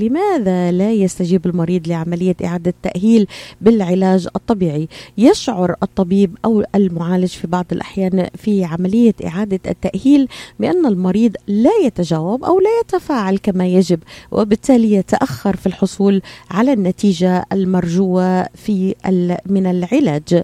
لماذا 0.00 0.72
لا 0.72 0.92
يستجيب 0.92 1.46
المريض 1.46 1.88
لعملية 1.88 2.36
إعادة 2.44 2.74
تأهيل 2.82 3.26
بالعلاج 3.60 4.28
الطبيعي؟ 4.36 4.88
يشعر 5.18 5.76
الطبيب 5.82 6.38
أو 6.44 6.64
المعالج 6.74 7.28
في 7.28 7.46
بعض 7.46 7.64
الأحيان 7.72 8.28
في 8.34 8.64
عملية 8.64 9.14
إعادة 9.26 9.60
التأهيل 9.66 10.28
بأن 10.60 10.86
المريض 10.86 11.36
لا 11.46 11.70
يتجاوب 11.84 12.44
أو 12.44 12.60
لا 12.60 12.70
يتفاعل 12.80 13.38
كما 13.38 13.66
يجب 13.66 14.00
وبالتالي 14.30 14.92
يتأخر 14.92 15.56
في 15.56 15.66
الحصول 15.66 16.22
على 16.50 16.72
النتيجة 16.72 17.44
المرجوة 17.52 18.42
في 18.42 18.94
من 19.46 19.66
العلاج. 19.66 20.42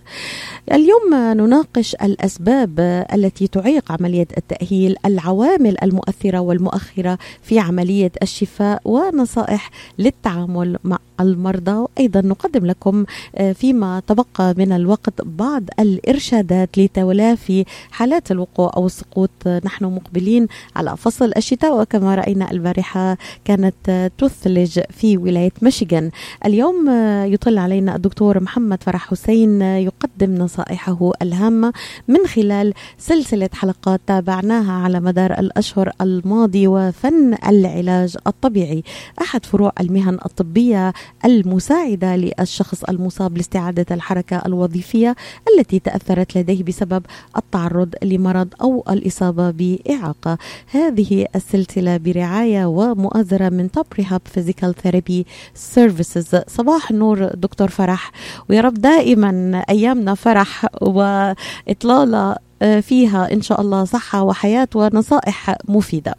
اليوم 0.72 1.14
نناقش 1.14 1.94
الأسباب 1.94 2.80
التي 3.14 3.46
تعيق 3.46 3.92
عملية 3.92 4.28
التأهيل، 4.38 4.96
العوامل 5.06 5.76
المؤثرة 5.82 6.38
والمؤخرة 6.38 7.18
في 7.42 7.58
عملية 7.58 8.12
الشفاء 8.22 8.80
ونصائح 8.84 9.41
نصائح 9.42 9.70
للتعامل 9.98 10.78
مع 10.84 10.98
المرضى. 11.20 11.70
وأيضا 11.72 12.20
نقدم 12.20 12.66
لكم 12.66 13.04
آه، 13.36 13.52
فيما 13.52 14.02
تبقى 14.06 14.54
من 14.58 14.72
الوقت 14.72 15.22
بعض 15.22 15.62
الإرشادات 15.80 16.78
لتلافي 16.78 17.64
حالات 17.90 18.30
الوقوع 18.30 18.72
أو 18.76 18.86
السقوط. 18.86 19.30
نحن 19.64 19.84
مقبلين 19.84 20.46
على 20.76 20.96
فصل 20.96 21.32
الشتاء 21.36 21.80
وكما 21.80 22.14
رأينا 22.14 22.50
البارحة 22.50 23.16
كانت 23.44 23.74
آه، 23.88 24.10
تثلج 24.18 24.80
في 24.90 25.16
ولاية 25.16 25.52
ميشيغان. 25.62 26.10
اليوم 26.46 26.88
آه، 26.88 27.24
يطل 27.24 27.58
علينا 27.58 27.96
الدكتور 27.96 28.42
محمد 28.42 28.82
فرح 28.82 29.10
حسين 29.10 29.62
يقدم 29.62 30.34
نصائحه 30.34 31.12
الهامة 31.22 31.72
من 32.08 32.26
خلال 32.26 32.74
سلسلة 32.98 33.50
حلقات 33.54 34.00
تابعناها 34.06 34.72
على 34.72 35.00
مدار 35.00 35.32
الأشهر 35.38 35.92
الماضي 36.00 36.66
وفن 36.66 37.34
العلاج 37.48 38.16
الطبيعي. 38.26 38.82
أحد 39.20 39.31
فروع 39.38 39.72
المهن 39.80 40.18
الطبية 40.24 40.92
المساعدة 41.24 42.16
للشخص 42.16 42.84
المصاب 42.84 43.36
لاستعادة 43.36 43.86
الحركة 43.90 44.42
الوظيفية 44.46 45.16
التي 45.58 45.78
تأثرت 45.78 46.38
لديه 46.38 46.62
بسبب 46.62 47.06
التعرض 47.36 47.94
لمرض 48.02 48.48
أو 48.62 48.84
الإصابة 48.90 49.50
بإعاقة. 49.50 50.38
هذه 50.70 51.26
السلسلة 51.34 51.96
برعاية 51.96 52.66
ومؤازرة 52.66 53.48
من 53.48 53.70
Top 53.70 53.86
Rehab 53.98 54.20
Physical 54.24 54.74
Therapy 54.74 55.26
Services 55.54 56.40
صباح 56.46 56.90
النور 56.90 57.24
دكتور 57.34 57.68
فرح. 57.68 58.12
ويا 58.50 58.60
رب 58.60 58.74
دائما 58.74 59.62
أيامنا 59.68 60.14
فرح 60.14 60.66
وإطلالة 60.82 62.36
آه، 62.62 62.80
فيها 62.80 63.32
إن 63.32 63.42
شاء 63.42 63.60
الله 63.60 63.84
صحة 63.84 64.22
وحياة 64.22 64.68
ونصائح 64.74 65.56
مفيدة. 65.68 66.14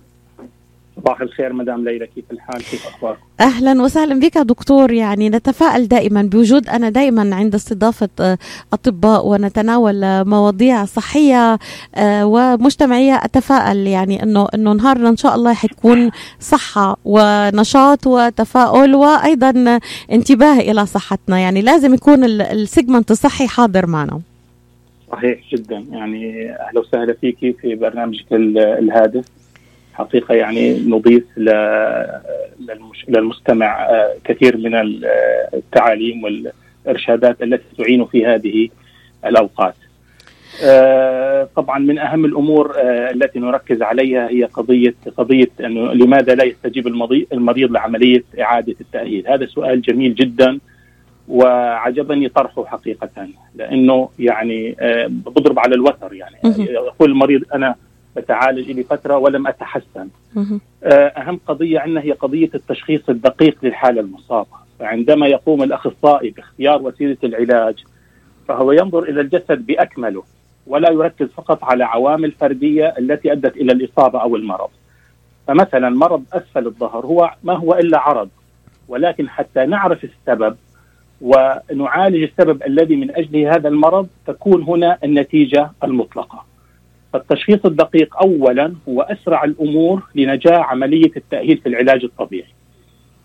صباح 1.03 1.21
الخير 1.21 1.53
مدام 1.53 1.83
ليلى 1.83 2.07
كيف 2.07 2.25
الحال؟ 2.31 2.55
كيف 2.57 2.87
أخبارك 2.87 3.17
أهلا 3.39 3.81
وسهلا 3.81 4.19
بك 4.19 4.37
دكتور. 4.37 4.91
يعني 4.91 5.29
نتفائل 5.29 5.87
دائما 5.87 6.21
بوجود 6.21 6.69
أنا 6.69 6.89
دائما 6.89 7.35
عند 7.35 7.55
استضافة 7.55 8.09
آه، 8.19 8.37
أطباء 8.73 9.27
ونتناول 9.27 10.25
مواضيع 10.25 10.85
صحية 10.85 11.59
آه، 11.95 12.25
ومجتمعية. 12.25 13.15
أتفائل 13.15 13.87
يعني 13.87 14.23
إنه 14.23 14.47
إنه 14.55 14.73
نهارنا 14.73 15.09
إن 15.09 15.17
شاء 15.17 15.35
الله 15.35 15.53
حيكون 15.53 16.11
صحة 16.39 16.97
ونشاط 17.05 18.07
وتفاؤل 18.07 18.95
وأيضا 18.95 19.79
انتباه 20.11 20.59
إلى 20.59 20.85
صحتنا. 20.85 21.39
يعني 21.39 21.61
لازم 21.61 21.93
يكون 21.93 22.23
السيجمنت 22.23 23.11
الصحي 23.11 23.47
حاضر 23.47 23.85
معنا. 23.85 24.19
صحيح 25.11 25.39
جدا. 25.53 25.85
يعني 25.91 26.51
أهلا 26.51 26.79
وسهلا 26.79 27.13
فيك 27.21 27.37
في 27.61 27.75
برنامجك 27.75 28.25
الهادف. 28.31 29.25
حقيقة 29.93 30.35
يعني 30.35 30.79
نضيف 30.79 31.23
للمستمع 33.07 33.89
آه، 33.89 34.13
كثير 34.23 34.57
من 34.57 34.75
التعاليم 35.53 36.23
والإرشادات 36.23 37.43
التي 37.43 37.63
تعين 37.77 38.05
في 38.05 38.25
هذه 38.25 38.69
الأوقات. 39.25 39.75
آه، 40.63 41.49
طبعا 41.55 41.79
من 41.79 41.99
أهم 41.99 42.25
الأمور 42.25 42.75
آه، 42.77 43.11
التي 43.11 43.39
نركز 43.39 43.81
عليها 43.81 44.29
هي 44.29 44.43
قضيه 44.43 44.95
قضية 45.17 45.49
انه 45.59 45.93
لماذا 45.93 46.35
لا 46.35 46.43
يستجيب 46.43 46.87
المريض 47.33 47.71
لعملية 47.71 48.23
إعادة 48.41 48.75
التأهيل؟ 48.81 49.27
هذا 49.27 49.45
سؤال 49.45 49.81
جميل 49.81 50.15
جدا 50.15 50.59
وعجبني 51.27 52.29
طرحه 52.29 52.65
حقيقه 52.65 53.27
لأنه 53.55 54.09
يعني 54.19 54.75
بضرب 55.07 55.59
على 55.59 55.75
الوتر 55.75 56.13
يعني 56.13 56.35
يقول 56.57 57.11
المريض 57.11 57.43
أنا 57.53 57.75
بتعالج 58.15 58.71
لي 58.71 58.83
فترة 58.83 59.17
ولم 59.17 59.47
أتحسن. 59.47 60.07
آه، 60.83 60.87
أهم 61.07 61.39
قضية 61.47 61.79
عندنا 61.79 62.01
هي 62.01 62.11
قضية 62.11 62.49
التشخيص 62.55 63.09
الدقيق 63.09 63.57
للحالة 63.63 64.01
المصابة، 64.01 64.57
فعندما 64.79 65.27
يقوم 65.27 65.63
الأخصائي 65.63 66.29
باختيار 66.29 66.81
وسيلة 66.81 67.17
العلاج 67.23 67.83
فهو 68.47 68.71
ينظر 68.71 69.03
إلى 69.03 69.21
الجسد 69.21 69.65
بأكمله 69.65 70.23
ولا 70.67 70.91
يركز 70.91 71.27
فقط 71.27 71.63
على 71.63 71.83
عوامل 71.83 72.31
فردية 72.31 72.93
التي 72.97 73.31
أدت 73.31 73.57
إلى 73.57 73.71
الإصابة 73.73 74.21
أو 74.21 74.35
المرض. 74.35 74.69
فمثلا 75.47 75.89
مرض 75.89 76.23
أسفل 76.33 76.67
الظهر 76.67 77.05
هو 77.05 77.33
ما 77.43 77.53
هو 77.53 77.73
إلا 77.73 77.99
عرض 77.99 78.29
ولكن 78.87 79.29
حتى 79.29 79.65
نعرف 79.65 80.03
السبب 80.03 80.55
ونعالج 81.21 82.23
السبب 82.23 82.63
الذي 82.63 82.95
من 82.95 83.15
اجله 83.15 83.55
هذا 83.55 83.67
المرض 83.69 84.07
تكون 84.27 84.63
هنا 84.63 84.97
النتيجة 85.03 85.71
المطلقة. 85.83 86.45
فالتشخيص 87.13 87.65
الدقيق 87.65 88.17
اولا 88.17 88.73
هو 88.89 89.01
أسرع 89.01 89.43
الأمور 89.43 90.03
لنجاح 90.15 90.71
عملية 90.71 91.11
التأهيل 91.17 91.57
في 91.57 91.69
العلاج 91.69 92.03
الطبيعي. 92.03 92.53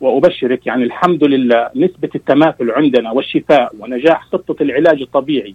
وأبشرك 0.01 0.67
يعني 0.67 0.85
الحمد 0.85 1.25
لله 1.25 1.71
نسبة 1.77 2.11
التماثل 2.15 2.71
عندنا 2.71 3.11
والشفاء 3.11 3.73
ونجاح 3.79 4.25
خطة 4.25 4.63
العلاج 4.63 5.03
الطبيعي 5.03 5.55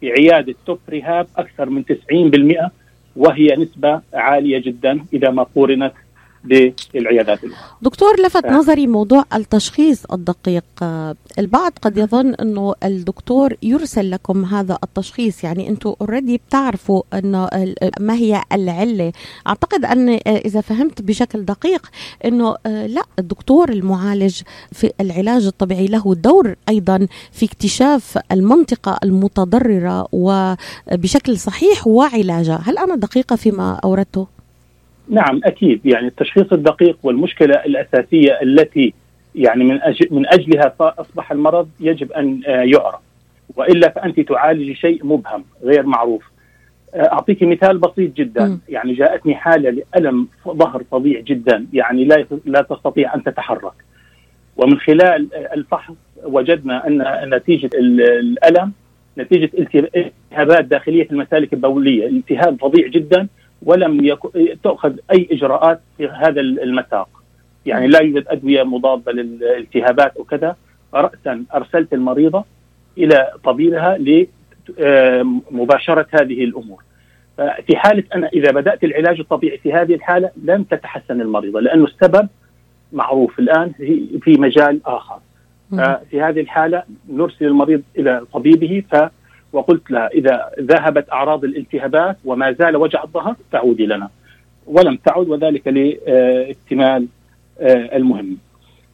في 0.00 0.10
عيادة 0.10 0.54
توب 0.66 0.78
ريهاب 0.88 1.26
أكثر 1.36 1.70
من 1.70 1.84
90% 1.84 2.70
وهي 3.16 3.56
نسبة 3.56 4.00
عالية 4.14 4.58
جدا 4.58 5.04
إذا 5.12 5.30
ما 5.30 5.42
قورنت 5.42 5.92
للعيادات. 6.44 7.44
الاخرى. 7.44 7.76
دكتور 7.82 8.20
لفت 8.26 8.46
نظري 8.46 8.86
موضوع 8.86 9.24
التشخيص 9.34 10.04
الدقيق، 10.04 10.64
البعض 11.38 11.72
قد 11.82 11.98
يظن 11.98 12.34
أنه 12.34 12.74
الدكتور 12.84 13.56
يرسل 13.62 14.10
لكم 14.10 14.44
هذا 14.44 14.78
التشخيص، 14.84 15.44
يعني 15.44 15.68
أنتم 15.68 15.94
اوريدي 16.00 16.40
بتعرفوا 16.48 17.02
انه 17.14 17.48
ما 18.00 18.14
هي 18.14 18.42
العلة، 18.52 19.12
أعتقد 19.46 19.84
أن 19.84 20.08
إذا 20.26 20.60
فهمت 20.60 21.02
بشكل 21.02 21.44
دقيق 21.44 21.86
أنه 22.24 22.56
لا 22.66 23.02
الدكتور 23.18 23.68
المعالج 23.68 24.40
في 24.72 24.92
العلاج 25.00 25.46
الطبيعي 25.46 25.86
له 25.86 26.14
دور 26.14 26.54
أيضا 26.68 27.06
في 27.32 27.46
اكتشاف 27.46 28.18
المنطقة 28.32 28.98
المتضررة 29.04 30.08
وبشكل 30.12 31.38
صحيح 31.38 31.86
وعلاجها، 31.86 32.62
هل 32.64 32.78
أنا 32.78 32.94
دقيقة 32.94 33.36
فيما 33.36 33.80
أوردته؟ 33.84 34.33
نعم 35.08 35.40
أكيد. 35.44 35.86
يعني 35.86 36.06
التشخيص 36.06 36.52
الدقيق 36.52 36.98
والمشكلة 37.02 37.54
الأساسية 37.54 38.38
التي 38.42 38.94
يعني 39.34 39.64
من 39.64 39.82
أجل 39.82 40.08
من 40.10 40.26
أجلها 40.26 40.74
أصبح 40.80 41.32
المرض 41.32 41.68
يجب 41.80 42.12
أن 42.12 42.40
آه، 42.46 42.62
يعرف. 42.62 43.00
وإلا 43.56 43.88
فأنت 43.88 44.20
تعالجي 44.20 44.74
شيء 44.74 45.06
مبهم 45.06 45.44
غير 45.62 45.82
معروف. 45.86 46.22
آه، 46.94 47.12
اعطيك 47.12 47.42
مثال 47.42 47.78
بسيط 47.78 48.16
جدا. 48.16 48.44
م. 48.44 48.60
يعني 48.68 48.92
جاءتني 48.92 49.34
حالة 49.34 49.70
لألم 49.70 50.28
ظهر 50.48 50.82
فظيع 50.90 51.20
جدا. 51.20 51.66
يعني 51.72 52.04
لا 52.04 52.26
لا 52.44 52.62
تستطيع 52.62 53.14
أن 53.14 53.22
تتحرك. 53.22 53.72
ومن 54.56 54.78
خلال 54.78 55.34
الفحص 55.34 55.94
وجدنا 56.24 56.86
أن 56.86 57.34
نتيجة 57.34 57.70
الألم 57.74 58.72
نتيجة 59.18 59.50
التهابات 59.58 60.64
داخلية 60.64 61.04
في 61.04 61.12
المسالك 61.12 61.52
البولية 61.52 62.06
التهاب 62.06 62.60
فظيع 62.60 62.86
جدا. 62.88 63.28
ولم 63.64 64.04
يكن 64.04 64.30
تؤخذ 64.62 64.96
أي 65.12 65.28
إجراءات 65.32 65.80
في 65.98 66.08
هذا 66.08 66.40
المساق. 66.40 67.08
يعني 67.66 67.86
لا 67.86 68.02
يوجد 68.02 68.24
أدوية 68.28 68.62
مضادة 68.62 69.12
للالتهابات 69.12 70.16
وكذا. 70.16 70.56
راسا 70.94 71.44
أرسلت 71.54 71.92
المريضة 71.94 72.44
إلى 72.98 73.32
طبيبها 73.44 73.98
لمباشره 74.78 76.06
هذه 76.10 76.44
الأمور. 76.44 76.82
في 77.36 77.76
حالة 77.76 78.04
أنا 78.14 78.28
إذا 78.28 78.50
بدأت 78.50 78.84
العلاج 78.84 79.20
الطبيعي 79.20 79.58
في 79.58 79.72
هذه 79.72 79.94
الحالة 79.94 80.30
لن 80.44 80.68
تتحسن 80.68 81.20
المريضة 81.20 81.60
لأنه 81.60 81.84
السبب 81.84 82.28
معروف 82.92 83.38
الآن 83.38 83.72
في 84.22 84.36
مجال 84.38 84.80
آخر. 84.86 85.18
في 86.10 86.20
هذه 86.20 86.40
الحالة 86.40 86.82
نرسل 87.08 87.44
المريض 87.44 87.82
إلى 87.98 88.24
طبيبه 88.32 88.82
ف 88.90 88.96
وقلت 89.54 89.90
لها 89.90 90.06
إذا 90.06 90.50
ذهبت 90.60 91.12
أعراض 91.12 91.44
الالتهابات 91.44 92.16
وما 92.24 92.52
زال 92.52 92.76
وجع 92.76 93.02
الظهر 93.02 93.36
تعودي 93.52 93.86
لنا. 93.86 94.08
ولم 94.66 94.96
تعد 94.96 95.28
وذلك 95.28 95.68
لاكتمال 95.68 97.06
آه، 97.60 97.96
المهم. 97.96 98.36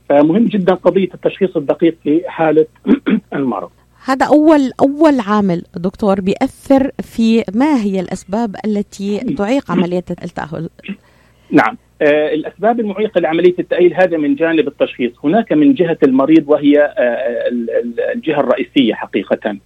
فمهم 0.09 0.45
جدا 0.45 0.75
قضية 0.75 1.09
التشخيص 1.15 1.57
الدقيق 1.57 1.97
في 2.05 2.23
حالة 2.27 2.67
المرض. 3.35 3.71
هذا 4.05 4.27
أول 4.27 4.73
أول 4.81 5.21
عامل 5.21 5.62
دكتور 5.77 6.21
بيأثر 6.21 6.91
في 7.03 7.45
ما 7.55 7.83
هي 7.83 8.01
الأسباب 8.01 8.57
التي 8.65 9.19
تعيق 9.19 9.71
عملية 9.71 10.05
التأهل؟ 10.25 10.69
نعم. 11.51 11.77
آه 12.03 12.35
الأسباب 12.35 12.81
المعيقة 12.81 13.21
لعملية 13.21 13.55
التأهيل 13.59 13.95
هذا 13.95 14.17
من 14.17 14.35
جانب 14.35 14.69
التشخيص، 14.69 15.12
هناك 15.25 15.53
من 15.53 15.75
جهة 15.75 15.99
المريض 16.03 16.45
وهي 16.49 16.79
آه 16.79 17.49
الجهة 18.15 18.41
الرئيسية 18.41 18.95
حقيقه. 18.95 19.51
آه 19.51 19.57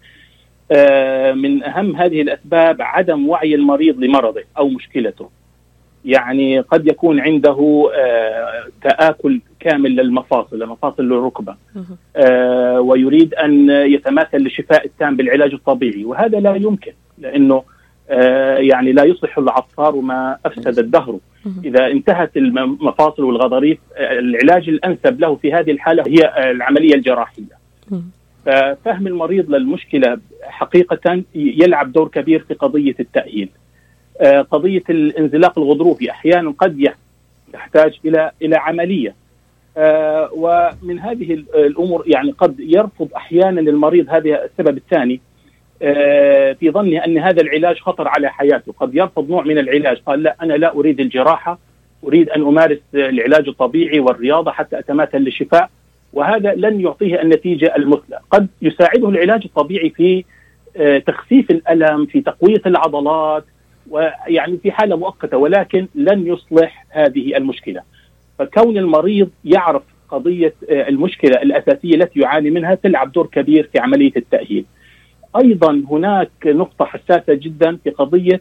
من 1.35 1.63
أهم 1.63 1.97
هذه 1.97 2.23
الأسباب 2.23 2.83
عدم 2.83 3.29
وعي 3.29 3.55
المريض 3.55 3.99
لمرضه 3.99 4.43
أو 4.59 4.69
مشكلته. 4.69 5.31
يعني 6.05 6.61
قد 6.61 6.87
يكون 6.87 7.21
عنده 7.21 7.91
آه 7.95 8.65
تآكل 8.83 9.41
كامل 9.61 9.97
للمفاصل، 9.97 10.63
المفاصل 10.63 11.03
للركبة. 11.03 11.57
آه 12.17 12.81
ويريد 12.81 13.35
أن 13.35 13.71
يتماثل 13.71 14.39
للشفاء 14.39 14.87
التام 14.87 15.17
بالعلاج 15.17 15.53
الطبيعي، 15.53 16.05
وهذا 16.05 16.41
لا 16.41 16.55
يمكن 16.55 16.93
لأنه 17.19 17.63
آه 18.11 18.57
يعني 18.57 18.93
لا 18.93 19.05
يصلح 19.05 19.39
العطار 19.39 19.97
ما 19.97 20.37
أفسد 20.47 20.79
الدهر. 20.79 21.19
إذا 21.65 21.87
انتهت 21.87 22.37
المفاصل 22.37 23.25
والغضاريف 23.25 23.79
العلاج 23.99 24.69
الأنسب 24.69 25.21
له 25.21 25.35
في 25.35 25.53
هذه 25.53 25.71
الحالة 25.71 26.05
هي 26.07 26.51
العملية 26.51 26.95
الجراحية. 26.95 27.65
ففهم 28.47 29.07
المريض 29.07 29.51
للمشكلة 29.51 30.19
حقيقة 30.43 31.23
يلعب 31.35 31.93
دور 31.93 32.09
كبير 32.09 32.45
في 32.49 32.55
قضية 32.55 32.95
التاهيل. 33.01 33.49
قضية 34.51 34.83
الانزلاق 34.91 35.59
الغضروفي 35.59 36.11
أحيانا 36.11 36.55
قد 36.59 36.93
يحتاج 37.55 37.99
إلى 38.05 38.31
إلى 38.43 38.57
عملية. 38.57 39.15
ومن 40.33 40.99
هذه 40.99 41.33
الأمور 41.55 42.05
يعني 42.07 42.31
قد 42.31 42.61
يرفض 42.61 43.09
أحيانا 43.17 43.61
المريض 43.61 44.07
هذا 44.09 44.45
السبب 44.45 44.77
الثاني 44.77 45.21
في 46.55 46.71
ظنه 46.71 47.05
أن 47.05 47.19
هذا 47.19 47.43
العلاج 47.43 47.79
خطر 47.79 48.09
على 48.09 48.29
حياته، 48.29 48.73
قد 48.73 48.95
يرفض 48.95 49.31
نوع 49.31 49.43
من 49.43 49.59
العلاج، 49.59 49.97
قال 50.07 50.23
لا 50.23 50.37
أنا 50.43 50.55
لا 50.55 50.75
أريد 50.75 51.01
الجراحة، 51.01 51.59
أريد 52.05 52.29
أن 52.29 52.43
أمارس 52.43 52.79
العلاج 52.95 53.49
الطبيعي 53.49 54.01
والرياضة 54.01 54.51
حتى 54.51 54.79
أتماثل 54.79 55.19
للشفاء، 55.19 55.71
وهذا 56.15 56.55
لن 56.55 56.81
يعطيه 56.81 57.23
النتيجة 57.23 57.77
المثلى، 57.77 58.19
قد 58.31 58.49
يساعده 58.63 59.09
العلاج 59.09 59.43
الطبيعي 59.45 59.91
في 59.91 60.25
تخفيف 61.07 61.51
الألم، 61.51 62.07
في 62.07 62.21
تقوية 62.21 62.63
العضلات، 62.67 63.45
ويعني 63.91 64.59
في 64.63 64.73
حالة 64.73 64.97
مؤقتة 64.97 65.37
ولكن 65.37 65.87
لن 65.95 66.27
يصلح 66.27 66.87
هذه 66.91 67.37
المشكلة. 67.37 67.83
فكون 68.39 68.79
المريض 68.79 69.31
يعرف 69.45 69.83
قضية 70.09 70.55
المشكلة 70.71 71.43
الأساسية 71.43 71.95
التي 71.95 72.21
يعاني 72.21 72.51
منها 72.51 72.75
تلعب 72.75 73.13
دور 73.13 73.27
كبير 73.27 73.69
في 73.73 73.79
عملية 73.79 74.13
التأهيل. 74.17 74.65
أيضا 75.37 75.85
هناك 75.91 76.31
نقطة 76.47 76.85
حساسة 76.85 77.35
جدا 77.35 77.77
في 77.85 77.91
قضية 77.91 78.41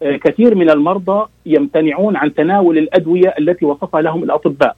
كثير 0.00 0.54
من 0.54 0.70
المرضى 0.70 1.28
يمتنعون 1.46 2.16
عن 2.16 2.34
تناول 2.34 2.78
الأدوية 2.78 3.34
التي 3.38 3.64
وصفها 3.64 4.02
لهم 4.02 4.22
الأطباء 4.22 4.76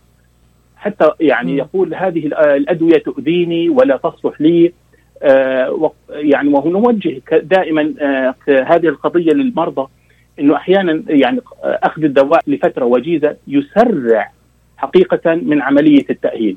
حتى 0.86 1.10
يعني 1.20 1.52
م. 1.52 1.58
يقول 1.58 1.94
هذه 1.94 2.26
الأدوية 2.26 2.98
تؤذيني 2.98 3.68
ولا 3.68 3.96
تصلح 3.96 4.40
لي. 4.40 4.72
يعني 6.10 6.48
ونوجه 6.48 7.22
دائما 7.42 7.94
هذه 8.48 8.88
القضية 8.88 9.32
للمرضى 9.32 9.88
إنه 10.40 10.56
أحيانا 10.56 11.02
يعني 11.08 11.40
أخذ 11.62 12.04
الدواء 12.04 12.40
لفترة 12.46 12.84
وجيزة 12.84 13.36
يسرع 13.48 14.30
حقيقة 14.76 15.34
من 15.34 15.62
عملية 15.62 16.04
التأهيل. 16.10 16.56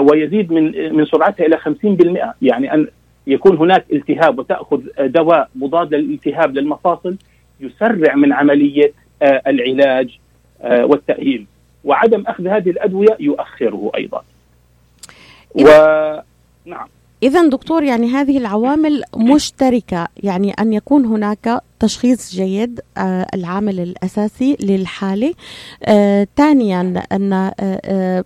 ويزيد 0.00 0.52
من 0.52 0.94
من 0.96 1.04
سرعتها 1.06 1.46
إلى 1.46 1.56
50% 1.58 2.34
يعني 2.42 2.74
أن 2.74 2.86
يكون 3.26 3.56
هناك 3.56 3.84
التهاب 3.92 4.38
وتأخذ 4.38 4.80
دواء 5.00 5.48
مضاد 5.54 5.94
للالتهاب 5.94 6.54
للمفاصل 6.58 7.16
يسرع 7.60 8.14
من 8.14 8.32
عملية 8.32 8.92
العلاج 9.22 10.18
والتأهيل. 10.64 11.46
وعدم 11.86 12.24
أخذ 12.26 12.46
هذه 12.46 12.70
الأدوية 12.70 13.16
يؤخره 13.20 13.90
أيضا. 13.96 14.22
و... 15.54 15.68
نعم 16.64 16.88
إذا 17.22 17.48
دكتور 17.48 17.82
يعني 17.82 18.06
هذه 18.08 18.38
العوامل 18.38 19.02
مشتركة 19.16 20.08
يعني 20.22 20.52
أن 20.52 20.72
يكون 20.72 21.04
هناك 21.04 21.60
تشخيص 21.80 22.34
جيد 22.34 22.80
آه 22.98 23.26
العامل 23.34 23.80
الأساسي 23.80 24.56
للحالة. 24.60 25.34
آه 25.84 26.26
ثانيا 26.36 27.02
أن 27.12 27.32
آه 27.60 28.24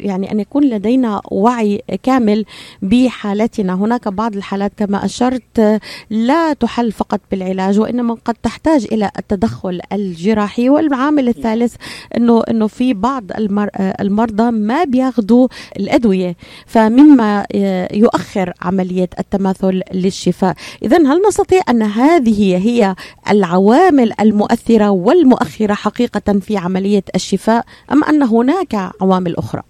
يعني 0.00 0.32
أن 0.32 0.40
يكون 0.40 0.64
لدينا 0.64 1.20
وعي 1.30 1.82
كامل 2.02 2.44
بحالتنا. 2.82 3.74
هناك 3.74 4.08
بعض 4.08 4.36
الحالات 4.36 4.72
كما 4.76 5.04
أشرت 5.04 5.80
لا 6.10 6.52
تحل 6.52 6.92
فقط 6.92 7.20
بالعلاج 7.30 7.78
وإنما 7.78 8.16
قد 8.24 8.34
تحتاج 8.42 8.86
إلى 8.92 9.10
التدخل 9.18 9.80
الجراحي. 9.92 10.68
والعامل 10.68 11.28
الثالث 11.28 11.74
أنه 12.16 12.42
أنه 12.50 12.66
في 12.66 12.94
بعض 12.94 13.24
المر 13.38 13.68
المرضى 13.76 14.50
ما 14.50 14.84
بياخذوا 14.84 15.48
الأدوية 15.76 16.36
فمما 16.66 17.46
يؤخر 17.92 18.52
عملية 18.60 19.08
التماثل 19.18 19.80
للشفاء. 19.94 20.54
إذا 20.82 20.96
هل 20.96 21.22
نستطيع 21.28 21.60
أن 21.68 21.82
هذه 21.82 22.56
هي 22.56 22.73
هي 22.74 22.94
العوامل 23.30 24.12
المؤثرة 24.20 24.90
والمؤخرة 24.90 25.74
حقيقة 25.74 26.38
في 26.40 26.56
عملية 26.56 27.04
الشفاء 27.14 27.64
أم 27.92 28.04
أن 28.04 28.22
هناك 28.22 28.74
عوامل 29.00 29.36
أخرى؟ 29.36 29.62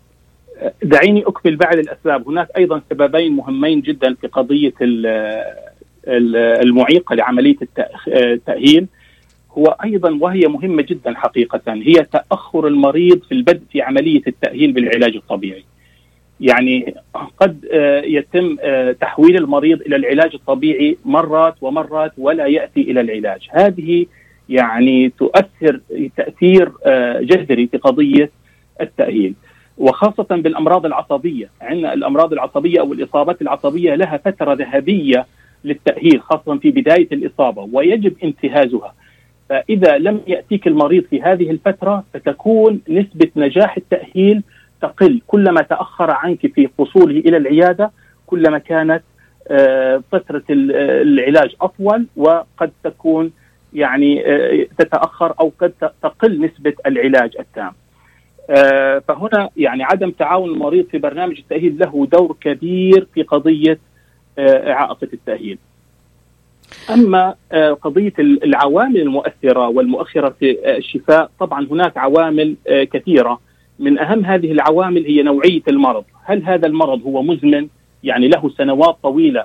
دعيني 0.82 1.22
أكمل 1.26 1.56
بعض 1.56 1.74
الأسباب. 1.76 2.28
هناك 2.28 2.48
أيضا 2.56 2.82
سببين 2.90 3.32
مهمين 3.32 3.80
جدا 3.80 4.14
في 4.14 4.26
قضية 4.26 4.72
المعيقة 6.62 7.14
لعملية 7.14 7.56
التأهيل. 8.08 8.86
هو 9.58 9.76
أيضا 9.84 10.18
وهي 10.20 10.40
مهمة 10.40 10.82
جدا 10.82 11.14
حقيقة 11.14 11.60
هي 11.66 11.94
تأخر 12.12 12.66
المريض 12.66 13.22
في 13.28 13.32
البدء 13.32 13.62
في 13.72 13.82
عملية 13.82 14.22
التأهيل 14.26 14.72
بالعلاج 14.72 15.16
الطبيعي. 15.16 15.64
يعني 16.40 16.94
قد 17.40 17.64
يتم 18.04 18.56
تحويل 19.00 19.36
المريض 19.36 19.80
إلى 19.80 19.96
العلاج 19.96 20.30
الطبيعي 20.34 20.96
مرات 21.04 21.54
ومرات 21.60 22.12
ولا 22.18 22.46
يأتي 22.46 22.80
إلى 22.80 23.00
العلاج، 23.00 23.48
هذه 23.50 24.06
يعني 24.48 25.12
تؤثر 25.18 25.80
تأثير 26.16 26.72
جذري 27.20 27.66
في 27.66 27.76
قضية 27.76 28.30
التأهيل. 28.80 29.34
وخاصة 29.78 30.26
بالأمراض 30.30 30.86
العصبية، 30.86 31.50
عندنا 31.60 31.92
الأمراض 31.92 32.32
العصبية 32.32 32.80
أو 32.80 32.92
الإصابات 32.92 33.42
العصبية 33.42 33.94
لها 33.94 34.16
فترة 34.16 34.54
ذهبية 34.54 35.26
للتأهيل 35.64 36.20
خاصة 36.20 36.56
في 36.56 36.70
بداية 36.70 37.08
الإصابة 37.12 37.68
ويجب 37.72 38.14
انتهازها. 38.24 38.94
فإذا 39.48 39.98
لم 39.98 40.20
يأتيك 40.26 40.66
المريض 40.66 41.04
في 41.04 41.22
هذه 41.22 41.50
الفترة 41.50 42.04
فتكون 42.14 42.80
نسبة 42.88 43.30
نجاح 43.36 43.76
التأهيل 43.76 44.42
تقل 44.84 45.20
كلما 45.26 45.62
تأخر 45.62 46.10
عنك 46.10 46.46
في 46.54 46.68
وصوله 46.78 47.18
إلى 47.18 47.36
العيادة 47.36 47.90
كلما 48.26 48.58
كانت 48.58 49.02
فترة 50.12 50.42
العلاج 50.50 51.54
أطول 51.60 52.06
وقد 52.16 52.72
تكون 52.84 53.32
يعني 53.72 54.22
تتأخر 54.78 55.34
أو 55.40 55.52
قد 55.60 55.72
تقل 56.02 56.40
نسبة 56.44 56.74
العلاج 56.86 57.36
التام. 57.40 57.72
فهنا 59.00 59.48
يعني 59.56 59.84
عدم 59.84 60.10
تعاون 60.10 60.50
المريض 60.50 60.86
في 60.86 60.98
برنامج 60.98 61.38
التأهيل 61.38 61.78
له 61.78 62.08
دور 62.12 62.36
كبير 62.40 63.06
في 63.14 63.22
قضية 63.22 63.78
إعاقة 64.38 65.08
التأهيل. 65.12 65.58
أما 66.90 67.34
قضية 67.82 68.12
العوامل 68.18 69.00
المؤثرة 69.00 69.68
والمؤخرة 69.68 70.28
في 70.40 70.76
الشفاء 70.76 71.30
طبعا 71.40 71.66
هناك 71.70 71.96
عوامل 71.98 72.56
كثيرة 72.68 73.40
من 73.78 73.98
أهم 73.98 74.24
هذه 74.24 74.52
العوامل 74.52 75.04
هي 75.04 75.22
نوعية 75.22 75.62
المرض، 75.68 76.04
هل 76.24 76.42
هذا 76.42 76.66
المرض 76.66 77.02
هو 77.02 77.22
مزمن؟ 77.22 77.68
يعني 78.04 78.28
له 78.28 78.50
سنوات 78.58 78.96
طويلة 79.02 79.44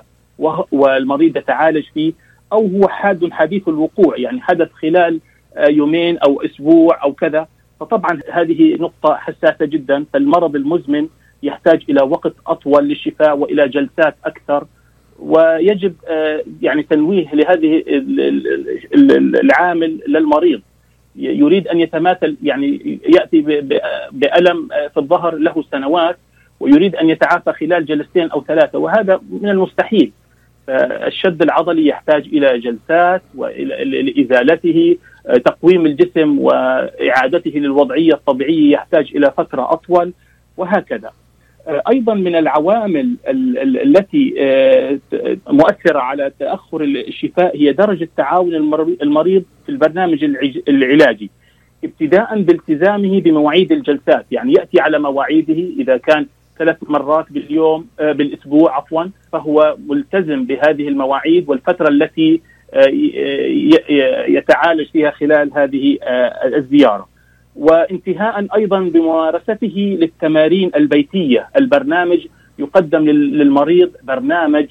والمريض 0.72 1.36
يتعالج 1.36 1.84
فيه؟ 1.94 2.12
أو 2.52 2.66
هو 2.66 2.88
حاد 2.88 3.32
حديث 3.32 3.68
الوقوع 3.68 4.18
يعني 4.18 4.40
حدث 4.40 4.72
خلال 4.72 5.20
يومين 5.68 6.18
أو 6.18 6.42
أسبوع 6.42 7.02
أو 7.02 7.12
كذا، 7.12 7.48
فطبعا 7.80 8.20
هذه 8.32 8.76
نقطة 8.80 9.14
حساسة 9.14 9.66
جدا. 9.66 10.04
فالمرض 10.12 10.56
المزمن 10.56 11.08
يحتاج 11.42 11.82
إلى 11.88 12.02
وقت 12.02 12.34
أطول 12.46 12.88
للشفاء 12.88 13.38
وإلى 13.38 13.68
جلسات 13.68 14.16
أكثر. 14.24 14.66
ويجب 15.18 15.94
يعني 16.62 16.82
تنويه 16.82 17.34
لهذه 17.34 17.82
العامل 19.44 20.00
للمريض. 20.08 20.60
يريد 21.16 21.68
أن 21.68 21.80
يتماثل 21.80 22.36
يعني 22.42 23.00
يأتي 23.08 23.40
بألم 24.12 24.68
في 24.68 24.96
الظهر 24.96 25.34
له 25.34 25.64
سنوات 25.72 26.18
ويريد 26.60 26.96
أن 26.96 27.10
يتعافى 27.10 27.52
خلال 27.52 27.86
جلستين 27.86 28.30
أو 28.30 28.44
ثلاثة 28.44 28.78
وهذا 28.78 29.20
من 29.42 29.48
المستحيل. 29.48 30.12
الشد 30.68 31.42
العضلي 31.42 31.86
يحتاج 31.86 32.26
إلى 32.26 32.58
جلسات 32.58 33.22
وإلى 33.34 34.22
ازالته 34.22 34.96
تقويم 35.44 35.86
الجسم 35.86 36.38
وإعادته 36.38 37.50
للوضعية 37.50 38.12
الطبيعية 38.12 38.72
يحتاج 38.72 39.10
إلى 39.16 39.32
فترة 39.36 39.72
أطول 39.72 40.12
وهكذا. 40.56 41.10
أيضا 41.68 42.14
من 42.14 42.36
العوامل 42.36 43.16
التي 43.28 44.34
مؤثرة 45.48 45.98
على 45.98 46.32
تأخر 46.38 46.82
الشفاء 46.82 47.56
هي 47.56 47.72
درجة 47.72 48.08
تعاون 48.16 48.54
المريض 49.02 49.44
في 49.66 49.72
البرنامج 49.72 50.24
العلاجي 50.68 51.30
ابتداء 51.84 52.42
بالتزامه 52.42 53.20
بمواعيد 53.20 53.72
الجلسات 53.72 54.26
يعني 54.30 54.52
يأتي 54.52 54.80
على 54.80 54.98
مواعيده 54.98 55.68
إذا 55.78 55.96
كان 55.96 56.26
ثلاث 56.58 56.76
مرات 56.82 57.32
باليوم 57.32 57.86
بالأسبوع 57.98 58.76
عفوا 58.76 59.04
فهو 59.32 59.76
ملتزم 59.88 60.44
بهذه 60.44 60.88
المواعيد 60.88 61.48
والفترة 61.48 61.88
التي 61.88 62.40
يتعالج 64.28 64.88
فيها 64.92 65.10
خلال 65.10 65.50
هذه 65.54 65.98
الزيارة. 66.54 67.08
وانتهاء 67.56 68.46
أيضا 68.54 68.80
بممارسته 68.80 69.96
للتمارين 70.00 70.70
البيتية، 70.76 71.48
البرنامج 71.56 72.26
يقدم 72.58 73.04
للمريض 73.04 73.90
برنامج 74.02 74.66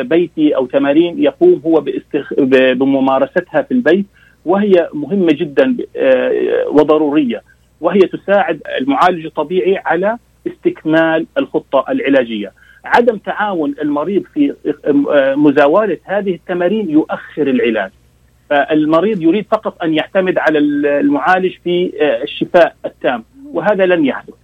بيتي 0.00 0.56
أو 0.56 0.66
تمارين 0.66 1.22
يقوم 1.22 1.62
هو 1.66 1.80
باستخ... 1.80 2.34
بممارستها 2.74 3.62
في 3.62 3.74
البيت 3.74 4.06
وهي 4.44 4.88
مهمة 4.94 5.32
جدا 5.32 5.76
وضرورية 6.68 7.42
وهي 7.80 8.00
تساعد 8.00 8.60
المعالج 8.80 9.26
الطبيعي 9.26 9.76
على 9.76 10.18
استكمال 10.46 11.26
الخطة 11.38 11.84
العلاجية. 11.88 12.52
عدم 12.84 13.16
تعاون 13.16 13.74
المريض 13.82 14.22
في 14.34 14.54
مزاولة 15.36 15.98
هذه 16.04 16.34
التمارين 16.34 16.90
يؤخر 16.90 17.46
العلاج. 17.46 17.90
فالمريض 18.50 19.22
يريد 19.22 19.46
فقط 19.50 19.82
أن 19.82 19.94
يعتمد 19.94 20.38
على 20.38 20.58
المعالج 20.58 21.54
في 21.64 21.92
الشفاء 22.22 22.76
التام 22.86 23.24
وهذا 23.52 23.86
لن 23.86 24.04
يحدث. 24.06 24.34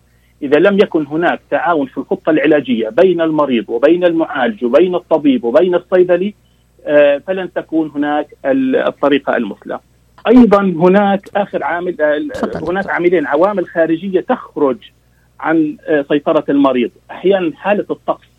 إذا 0.43 0.59
لم 0.59 0.79
يكن 0.79 1.07
هناك 1.07 1.41
تعاون 1.51 1.87
في 1.87 1.99
الخطة 1.99 2.31
العلاجية 2.31 2.89
بين 2.89 3.21
المريض 3.21 3.65
وبين 3.69 4.05
المعالج 4.05 4.65
وبين 4.65 4.95
الطبيب 4.95 5.45
وبين 5.45 5.75
الصيدلي 5.75 6.35
فلن 7.27 7.53
تكون 7.53 7.91
هناك 7.95 8.27
الطريقة 8.87 9.37
المثلى. 9.37 9.81
أيضا 10.29 10.61
هناك 10.61 11.21
آخر 11.37 11.65
عامل 11.65 11.97
هناك 12.69 12.91
عاملين 12.91 13.27
عوامل 13.27 13.67
خارجية 13.67 14.21
تخرج 14.21 14.77
عن 15.41 15.77
سيطرة 16.09 16.45
المريض، 16.49 16.91
أحيانا 17.11 17.57
حالة 17.57 17.87
الطقس 17.91 18.30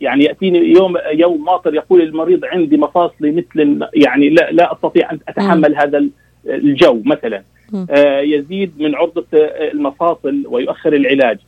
يعني 0.00 0.24
يأتيني 0.24 0.58
يوم 0.58 0.96
يوم 1.12 1.44
ماطر 1.44 1.74
يقول 1.74 2.02
المريض 2.02 2.44
عندي 2.44 2.76
مفاصلي 2.76 3.30
مثل 3.30 3.86
يعني 3.94 4.28
لا 4.28 4.50
لا 4.50 4.72
أستطيع 4.72 5.12
أن 5.12 5.18
أتحمل. 5.28 5.76
هذا 5.76 6.04
الجو 6.46 7.02
مثلا. 7.04 7.42
آه 7.90 8.20
يزيد 8.20 8.72
من 8.78 8.94
عرضة 8.94 9.26
المفاصل 9.72 10.42
ويؤخر 10.46 10.92
العلاج. 10.92 11.38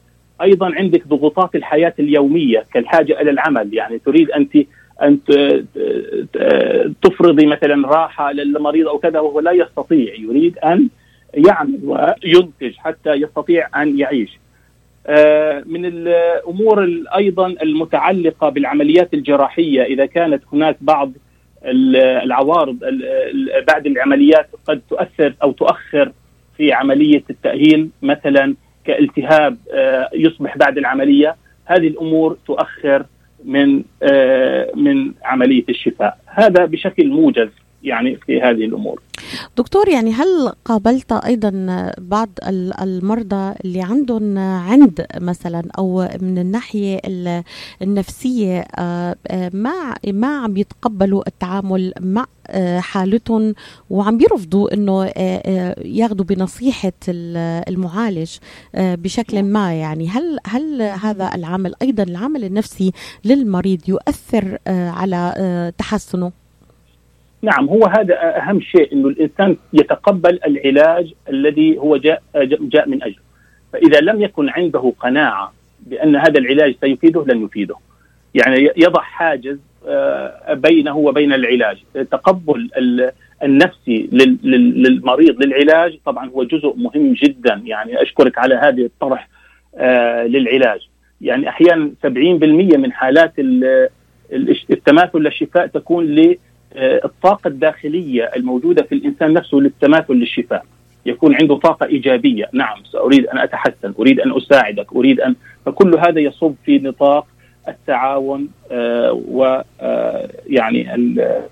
أيضا 0.43 0.75
عندك 0.75 1.07
ضغوطات 1.07 1.55
الحياة 1.55 1.95
اليومية 1.99 2.65
كالحاجة 2.75 3.21
إلى 3.21 3.31
العمل. 3.31 3.75
يعني 3.75 3.99
تريد 3.99 4.31
انت 4.31 4.57
أن 5.03 5.19
تفرضي 7.03 7.47
مثلا 7.47 7.89
راحة 7.89 8.33
للمريض 8.33 8.89
أو 8.89 8.99
كذا 8.99 9.21
وهو 9.21 9.41
لا 9.41 9.53
يستطيع. 9.53 10.15
يريد 10.15 10.59
أن 10.59 10.89
يعمل 11.35 11.79
وينتج 11.85 12.77
حتى 12.77 13.13
يستطيع 13.13 13.83
أن 13.83 13.99
يعيش. 13.99 14.39
من 15.67 15.85
الأمور 15.85 16.89
أيضا 17.17 17.47
المتعلقة 17.47 18.49
بالعمليات 18.49 19.15
الجراحية. 19.15 19.83
إذا 19.83 20.07
كانت 20.07 20.43
هناك 20.53 20.77
بعض 20.81 21.13
العوارض 21.65 22.79
بعد 23.69 23.87
العمليات 23.87 24.49
قد 24.67 24.81
تؤثر 24.91 25.35
أو 25.43 25.53
تؤخر 25.53 26.13
في 26.57 26.73
عملية 26.73 27.23
التأهيل 27.31 27.89
مثلا 28.03 28.55
كالتهاب 28.85 29.57
يصبح 30.15 30.57
بعد 30.57 30.79
العملية. 30.79 31.37
هذه 31.65 31.87
الأمور 31.89 32.37
تؤخر 32.47 33.05
من 33.45 33.83
من 34.75 35.13
عملية 35.25 35.65
الشفاء. 35.69 36.19
هذا 36.27 36.65
بشكل 36.65 37.09
موجز 37.09 37.49
يعني 37.83 38.17
في 38.17 38.41
هذه 38.41 38.65
الأمور. 38.65 39.03
دكتور 39.57 39.89
يعني 39.89 40.12
هل 40.12 40.53
قابلت 40.65 41.12
أيضا 41.12 41.51
بعض 41.99 42.29
المرضى 42.83 43.55
اللي 43.65 43.83
عندهم 43.83 44.39
عند 44.39 45.07
مثلا 45.21 45.62
أو 45.79 46.09
من 46.21 46.39
الناحية 46.39 47.01
النفسية 47.83 48.65
ما 49.53 49.95
ما 50.07 50.39
عم 50.39 50.57
يتقبلوا 50.57 51.23
التعامل 51.29 51.93
مع 52.01 52.27
حالتهم 52.79 53.55
وعم 53.91 54.17
بيرفضوا 54.19 54.75
إنه 54.75 55.05
ياخذوا 55.85 56.25
بنصيحة 56.25 56.93
المعالج 57.09 58.31
بشكل 58.75 59.43
ما 59.43 59.75
يعني 59.75 60.09
هل 60.09 60.39
هل 60.47 60.83
هذا 60.83 61.31
العامل 61.35 61.75
أيضا 61.83 62.03
العامل 62.03 62.45
النفسي 62.45 62.93
للمريض 63.25 63.81
يؤثر 63.89 64.59
على 64.67 65.73
تحسنه؟ 65.79 66.42
نعم 67.43 67.69
هو 67.69 67.87
هذا 67.87 68.39
أهم 68.39 68.61
شيء 68.61 68.93
إنه 68.93 69.09
الإنسان 69.09 69.57
يتقبل 69.73 70.39
العلاج 70.47 71.13
الذي 71.29 71.79
هو 71.79 71.97
جاء 71.97 72.23
جاء 72.45 72.89
من 72.89 73.03
أجله. 73.03 73.23
فإذا 73.73 74.01
لم 74.01 74.23
يكن 74.23 74.49
عنده 74.49 74.93
قناعة 75.01 75.53
بأن 75.87 76.17
هذا 76.17 76.39
العلاج 76.39 76.75
سيفيده 76.81 77.25
لن 77.29 77.45
يفيده. 77.45 77.75
يعني 78.35 78.71
يضع 78.77 79.01
حاجز 79.01 79.59
بينه 80.51 80.97
وبين 80.97 81.33
العلاج. 81.33 81.79
تقبل 82.11 82.71
النفسي 83.43 84.09
للمريض 84.43 85.43
للعلاج 85.43 85.99
طبعا 86.07 86.31
هو 86.31 86.45
جزء 86.45 86.75
مهم 86.77 87.13
جدا. 87.13 87.63
يعني 87.65 88.03
أشكرك 88.03 88.39
على 88.39 88.55
هذه 88.55 88.85
الطرح 88.85 89.29
للعلاج. 90.27 90.81
يعني 91.21 91.49
أحيانا 91.49 91.93
70% 92.03 92.07
من 92.77 92.93
حالات 92.93 93.33
التماثل 94.71 95.19
للشفاء 95.19 95.67
تكون 95.67 96.07
ل 96.07 96.37
الطاقة 96.76 97.49
الداخلية 97.49 98.31
الموجودة 98.37 98.83
في 98.83 98.95
الإنسان 98.95 99.33
نفسه 99.33 99.59
للتماثل 99.59 100.12
للشفاء. 100.12 100.64
يكون 101.07 101.35
عنده 101.35 101.57
طاقة 101.57 101.87
إيجابية. 101.87 102.49
نعم 102.52 102.85
سأريد 102.85 103.26
أن 103.26 103.38
أتحسن. 103.38 103.95
أريد 103.99 104.21
أن 104.21 104.37
أساعدك. 104.37 104.93
أريد 104.93 105.21
أن 105.21 105.35
فكل 105.67 105.99
هذا 105.99 106.21
يصب 106.21 106.55
في 106.64 106.79
نطاق 106.79 107.26
التعاون 107.69 108.49
آه 108.73 109.23
ويعني 109.29 110.95
آه 110.95 111.43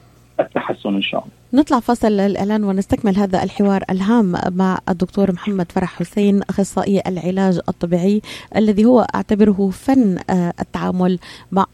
التحسن 0.41 0.95
إن 0.95 1.03
شاء 1.03 1.21
الله. 1.21 1.33
نطلع 1.53 1.81
فاصل 1.81 2.21
الإعلان 2.21 2.65
ونستكمل 2.65 3.17
هذا 3.17 3.43
الحوار 3.43 3.85
الهام 3.91 4.35
مع 4.51 4.79
الدكتور 4.89 5.33
محمد 5.33 5.73
فرح 5.73 5.99
حسين 5.99 6.43
أخصائي 6.43 7.03
العلاج 7.07 7.61
الطبيعي 7.69 8.23
الذي 8.57 8.85
هو 8.85 9.01
أعتبره 9.15 9.71
فن 9.71 10.19
التعامل 10.61 11.19
مع 11.53 11.67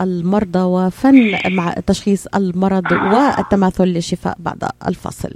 المرضى 0.00 0.58
وفن 0.58 1.38
مع 1.54 1.74
تشخيص 1.86 2.26
المرض 2.26 2.92
والتماثل 2.92 3.84
للشفاء 3.84 4.36
بعد 4.38 4.64
الفصل 4.88 5.34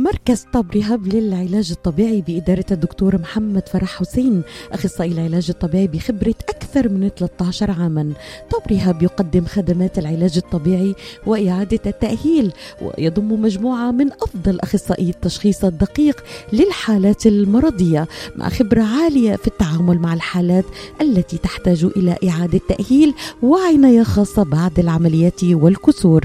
مركز 0.00 0.46
طب 0.52 0.66
رهاب 0.74 1.06
للعلاج 1.06 1.70
الطبيعي 1.70 2.20
بإدارة 2.20 2.64
الدكتور 2.70 3.18
محمد 3.18 3.68
فرح 3.68 3.98
حسين 3.98 4.42
أخصائي 4.72 5.12
العلاج 5.12 5.46
الطبيعي 5.50 5.86
بخبرة 5.86 6.34
أكثر 6.48 6.88
من 6.88 7.08
13 7.08 7.70
عاما. 7.70 8.12
طب 8.50 8.72
رهاب 8.72 9.02
يقدم 9.02 9.44
خدمات 9.44 9.98
العلاج 9.98 10.36
الطبيعي 10.36 10.94
وإعادة 11.26 11.80
التأهيل 11.86 12.52
ويضم 12.82 13.42
مجموعة 13.42 13.90
من 13.90 14.12
أفضل 14.12 14.60
أخصائي 14.60 15.10
التشخيص 15.10 15.64
الدقيق 15.64 16.24
للحالات 16.52 17.26
المرضية 17.26 18.08
مع 18.36 18.48
خبرة 18.48 18.82
عالية 18.82 19.36
في 19.36 19.46
التعامل 19.46 19.98
مع 19.98 20.14
الحالات 20.14 20.64
التي 21.00 21.38
تحتاج 21.38 21.84
إلى 21.84 22.16
إعادة 22.28 22.60
تأهيل 22.68 23.14
وعناية 23.42 24.02
خاصة 24.02 24.42
بعد 24.42 24.78
العمليات 24.78 25.44
والكسور. 25.44 26.24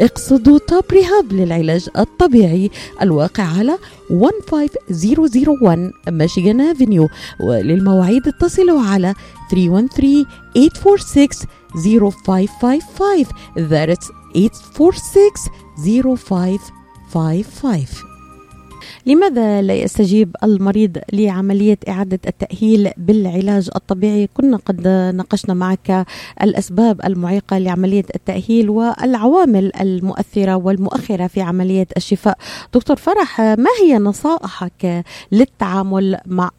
اقصدوا 0.00 0.58
توب 0.58 0.84
ريهاب 0.92 1.32
للعلاج 1.32 1.88
الطبيعي 1.98 2.70
الواقع 3.02 3.42
على 3.42 3.78
15001 4.08 5.92
ميشيغان 6.08 6.60
افنيو 6.60 7.08
وللمواعيد 7.40 8.28
اتصلوا 8.28 8.80
على 8.80 9.14
313 9.50 10.24
846 10.54 11.28
0555 11.74 13.24
that's 13.56 14.10
846 14.34 16.60
0555 17.12 18.09
لماذا 19.06 19.62
لا 19.62 19.74
يستجيب 19.74 20.36
المريض 20.44 20.98
لعملية 21.12 21.78
إعادة 21.88 22.18
التأهيل 22.26 22.90
بالعلاج 22.96 23.70
الطبيعي؟ 23.76 24.26
كنا 24.34 24.56
قد 24.56 24.88
ناقشنا 25.14 25.54
معك 25.54 26.06
الأسباب 26.42 27.00
المعيقة 27.04 27.58
لعملية 27.58 28.04
التأهيل 28.14 28.70
والعوامل 28.70 29.72
المؤثرة 29.80 30.56
والمؤخرة 30.56 31.26
في 31.26 31.40
عملية 31.40 31.86
الشفاء. 31.96 32.38
دكتور 32.74 32.96
فرح 32.96 33.40
ما 33.40 33.70
هي 33.82 33.98
نصائحك 33.98 35.04
للتعامل 35.32 36.18
مع 36.26 36.50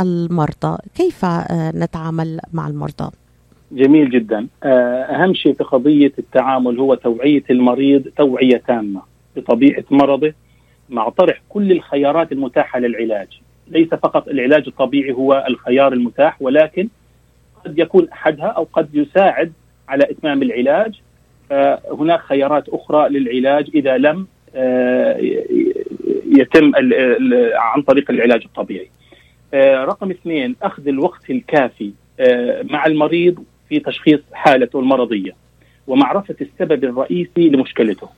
المرضى؟ 0.00 0.78
كيف 0.94 1.24
نتعامل 1.54 2.40
مع 2.52 2.68
المرضى؟ 2.68 3.10
جميل 3.72 4.10
جدا. 4.10 4.46
أهم 4.64 5.34
شيء 5.34 5.54
في 5.54 5.64
قضية 5.64 6.12
التعامل 6.18 6.78
هو 6.78 6.94
توعية 6.94 7.42
المريض 7.50 8.02
توعية 8.16 8.62
تامة 8.66 9.02
بطبيعه 9.36 9.84
مرضه. 9.90 10.32
مع 10.92 11.08
طرح 11.08 11.42
كل 11.48 11.72
الخيارات 11.72 12.32
المتاحة 12.32 12.78
للعلاج 12.78 13.28
ليس 13.68 13.88
فقط 13.88 14.28
العلاج 14.28 14.64
الطبيعي 14.66 15.12
هو 15.12 15.44
الخيار 15.48 15.92
المتاح 15.92 16.42
ولكن 16.42 16.88
قد 17.64 17.78
يكون 17.78 18.08
أحدها 18.12 18.46
أو 18.46 18.68
قد 18.72 18.94
يساعد 18.94 19.52
على 19.88 20.04
إتمام 20.10 20.42
العلاج 20.42 21.00
هناك 21.92 22.20
خيارات 22.20 22.68
أخرى 22.68 23.08
للعلاج 23.08 23.70
إذا 23.74 23.96
لم 23.98 24.26
يتم 26.38 26.72
عن 27.54 27.82
طريق 27.82 28.10
العلاج 28.10 28.42
الطبيعي. 28.44 28.90
رقم 29.84 30.10
اثنين 30.10 30.56
أخذ 30.62 30.88
الوقت 30.88 31.30
الكافي 31.30 31.92
مع 32.70 32.86
المريض 32.86 33.44
في 33.68 33.80
تشخيص 33.80 34.20
حالته 34.32 34.80
المرضية 34.80 35.32
ومعرفة 35.86 36.36
السبب 36.40 36.84
الرئيسي 36.84 37.48
لمشكلته 37.48 38.08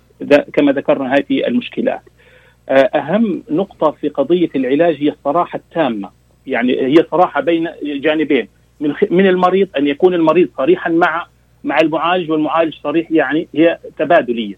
كما 0.52 0.72
ذكرنا 0.72 1.14
هذه 1.14 1.46
المشكلات. 1.46 2.00
أهم 2.68 3.42
نقطة 3.50 3.90
في 3.90 4.09
قضية 4.09 4.49
العلاج 4.56 4.97
هي 5.00 5.09
الصراحة 5.09 5.56
التامة. 5.56 6.11
يعني 6.47 6.80
هي 6.87 7.04
صراحة 7.11 7.40
بين 7.40 7.68
جانبين. 7.83 8.49
من 8.80 8.94
من 9.11 9.26
المريض 9.26 9.68
أن 9.78 9.87
يكون 9.87 10.14
المريض 10.14 10.49
صريحا 10.56 10.90
مع 10.90 11.26
مع 11.64 11.78
المعالج 11.80 12.30
والمعالج 12.30 12.75
صريح 12.83 13.11
يعني 13.11 13.49
هي 13.54 13.78
تبادلية. 13.99 14.54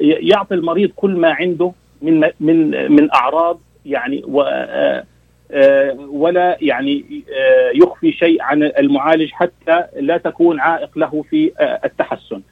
يعطي 0.00 0.54
المريض 0.54 0.90
كل 0.96 1.10
ما 1.16 1.32
عنده 1.32 1.72
من 2.02 2.30
من 2.40 2.92
من 2.92 3.12
أعراض 3.14 3.60
يعني 3.86 4.22
و 4.26 4.42
ولا 6.08 6.56
يعني 6.60 7.04
يخفي 7.74 8.12
شيء 8.12 8.42
عن 8.42 8.62
المعالج 8.62 9.30
حتى 9.32 9.84
لا 10.00 10.16
تكون 10.16 10.60
عائق 10.60 10.98
له 10.98 11.24
في 11.30 11.52
التحسن. 11.84 12.42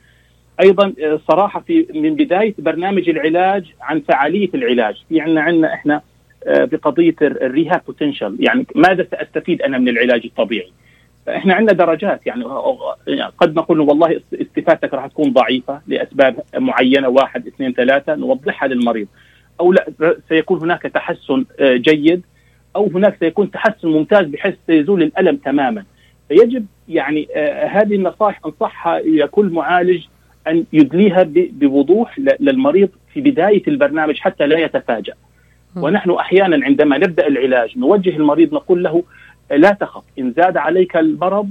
أيضا 0.61 0.93
صراحة 1.29 1.61
في 1.61 1.87
من 1.95 2.15
بداية 2.15 2.55
برنامج 2.59 3.09
العلاج 3.09 3.65
عن 3.81 4.01
فعالية 4.01 4.51
العلاج، 4.55 5.05
في 5.09 5.21
عندنا 5.21 5.41
عندنا 5.41 5.75
إحنا 5.75 6.03
في 6.45 6.79
قضيه 6.83 7.15
ال 7.23 7.33
rehab 7.33 7.83
potential 7.87 8.37
يعني 8.41 8.67
ماذا 8.75 9.07
سأستفيد 9.11 9.63
أنا 9.63 9.79
من 9.79 9.89
العلاج 9.89 10.23
الطبيعي؟ 10.25 10.73
إحنا 11.29 11.55
عندنا 11.55 11.73
درجات. 11.73 12.27
يعني 12.27 12.45
قد 13.39 13.55
نقول 13.55 13.81
والله 13.81 14.21
استفادتك 14.35 14.95
راح 14.95 15.07
تكون 15.07 15.33
ضعيفة 15.33 15.81
لأسباب 15.87 16.43
معينة. 16.55 17.09
واحد 17.09 17.47
اثنين 17.47 17.73
ثلاثة 17.73 18.15
نوضحها 18.15 18.69
للمريض. 18.69 19.07
أو 19.61 19.73
لا 19.73 19.87
سيكون 20.29 20.61
هناك 20.61 20.83
تحسن 20.83 21.45
جيد. 21.61 22.23
أو 22.77 22.91
هناك 22.95 23.17
سيكون 23.21 23.51
تحسن 23.51 23.89
ممتاز 23.89 24.27
بحيث 24.27 24.55
سيزول 24.67 25.03
الألم 25.03 25.37
تماما. 25.37 25.85
فيجب 26.29 26.67
يعني 26.89 27.29
هذه 27.69 27.95
النصائح 27.95 28.41
أنصحها 28.47 28.99
إلى 28.99 29.27
كل 29.27 29.47
معالج 29.47 30.05
أن 30.49 30.65
يدليها 30.73 31.27
بوضوح 31.29 32.19
للمريض 32.19 32.89
في 33.15 33.21
بداية 33.21 33.63
البرنامج 33.69 34.19
حتى 34.19 34.47
لا 34.47 34.59
يتفاجأ. 34.59 35.13
ونحن 35.77 36.11
أحيانا 36.11 36.65
عندما 36.65 36.99
نبدأ 36.99 37.27
العلاج 37.27 37.79
نوجه 37.79 38.17
المريض 38.17 38.55
نقول 38.55 38.83
له 38.83 39.03
لا 39.51 39.71
تخف 39.73 40.03
إن 40.19 40.33
زاد 40.37 40.57
عليك 40.57 40.97
المرض 40.97 41.51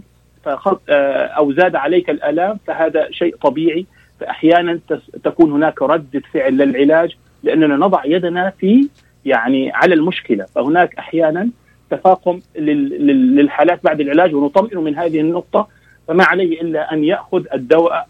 أو 1.38 1.52
زاد 1.52 1.76
عليك 1.76 2.10
الآلام 2.10 2.58
فهذا 2.68 3.12
شيء 3.12 3.36
طبيعي. 3.36 3.86
فأحيانا 4.20 4.80
تكون 5.24 5.52
هناك 5.52 5.82
رده 5.82 6.22
فعل 6.34 6.58
للعلاج 6.58 7.16
لأننا 7.44 7.76
نضع 7.76 8.06
يدنا 8.06 8.54
في 8.60 8.88
يعني 9.26 9.72
على 9.72 9.96
المشكلة. 9.96 10.46
فهناك 10.56 10.96
أحيانا 10.96 11.50
تفاقم 11.90 12.40
للحالات 12.56 13.84
بعد 13.84 14.00
العلاج 14.00 14.36
ونطمئن 14.36 14.78
من 14.78 14.96
هذه 14.96 15.20
النقطة 15.20 15.68
فما 16.08 16.24
عليه 16.24 16.62
إلا 16.62 16.94
أن 16.94 17.04
يأخذ 17.04 17.46
الدواء 17.54 18.08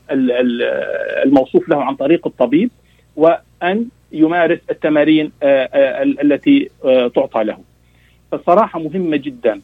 الموصوف 1.26 1.70
له 1.70 1.84
عن 1.84 1.96
طريق 1.96 2.28
الطبيب 2.28 2.70
وأن 3.16 3.88
يمارس 4.12 4.60
التمارين 4.70 5.32
التي 5.44 6.70
تعطى 7.16 7.44
له. 7.44 7.58
فالصراحه 8.32 8.80
مهمة 8.80 9.18
جدا 9.18 9.62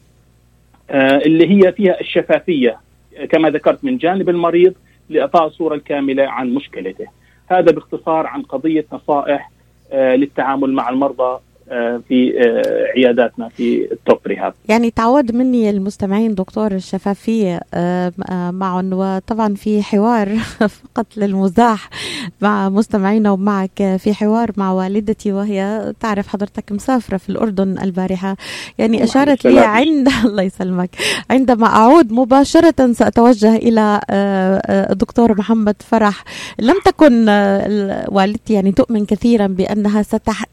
اللي 0.90 1.50
هي 1.50 1.72
فيها 1.72 2.00
الشفافية 2.00 2.80
كما 3.30 3.50
ذكرت 3.50 3.84
من 3.84 3.96
جانب 3.98 4.28
المريض 4.28 4.74
لإعطاء 5.08 5.46
الصورة 5.46 5.74
الكاملة 5.74 6.22
عن 6.26 6.54
مشكلته. 6.54 7.06
هذا 7.50 7.72
باختصار 7.72 8.26
عن 8.26 8.42
قضية 8.42 8.84
نصائح 8.92 9.50
للتعامل 9.92 10.72
مع 10.72 10.88
المرضى 10.88 11.40
في 12.08 12.32
عياداتنا 12.96 13.48
في 13.48 13.92
التوب 13.92 14.18
ريهاب 14.26 14.54
يعني 14.68 14.90
تعود 14.90 15.34
مني 15.34 15.70
المستمعين 15.70 16.34
دكتور 16.34 16.72
الشفافية 16.72 17.60
معهم 18.50 18.90
وطبعا 18.92 19.54
في 19.54 19.82
حوار 19.82 20.38
فقط 20.94 21.06
للمزاح 21.16 21.90
مع 22.40 22.68
مستمعينا 22.68 23.30
ومعك. 23.30 23.96
في 23.98 24.14
حوار 24.14 24.50
مع 24.56 24.72
والدتي 24.72 25.32
وهي 25.32 25.92
تعرف 26.00 26.28
حضرتك 26.28 26.72
مسافرة 26.72 27.16
في 27.16 27.28
الأردن 27.28 27.78
البارحة. 27.82 28.36
يعني 28.78 29.04
أشارت 29.04 29.44
لي 29.46 29.60
عند 29.60 30.08
الله 30.24 30.42
يسلمك. 30.42 30.90
عندما 31.30 31.66
أعود 31.66 32.12
مباشرة 32.12 32.92
سأتوجه 32.92 33.56
إلى 33.56 34.00
الدكتور 34.90 35.38
محمد 35.38 35.76
فرح. 35.82 36.24
لم 36.60 36.74
تكن 36.84 37.28
والدتي 38.08 38.52
يعني 38.54 38.72
تؤمن 38.72 39.06
كثيرا 39.06 39.46
بأنها 39.46 40.02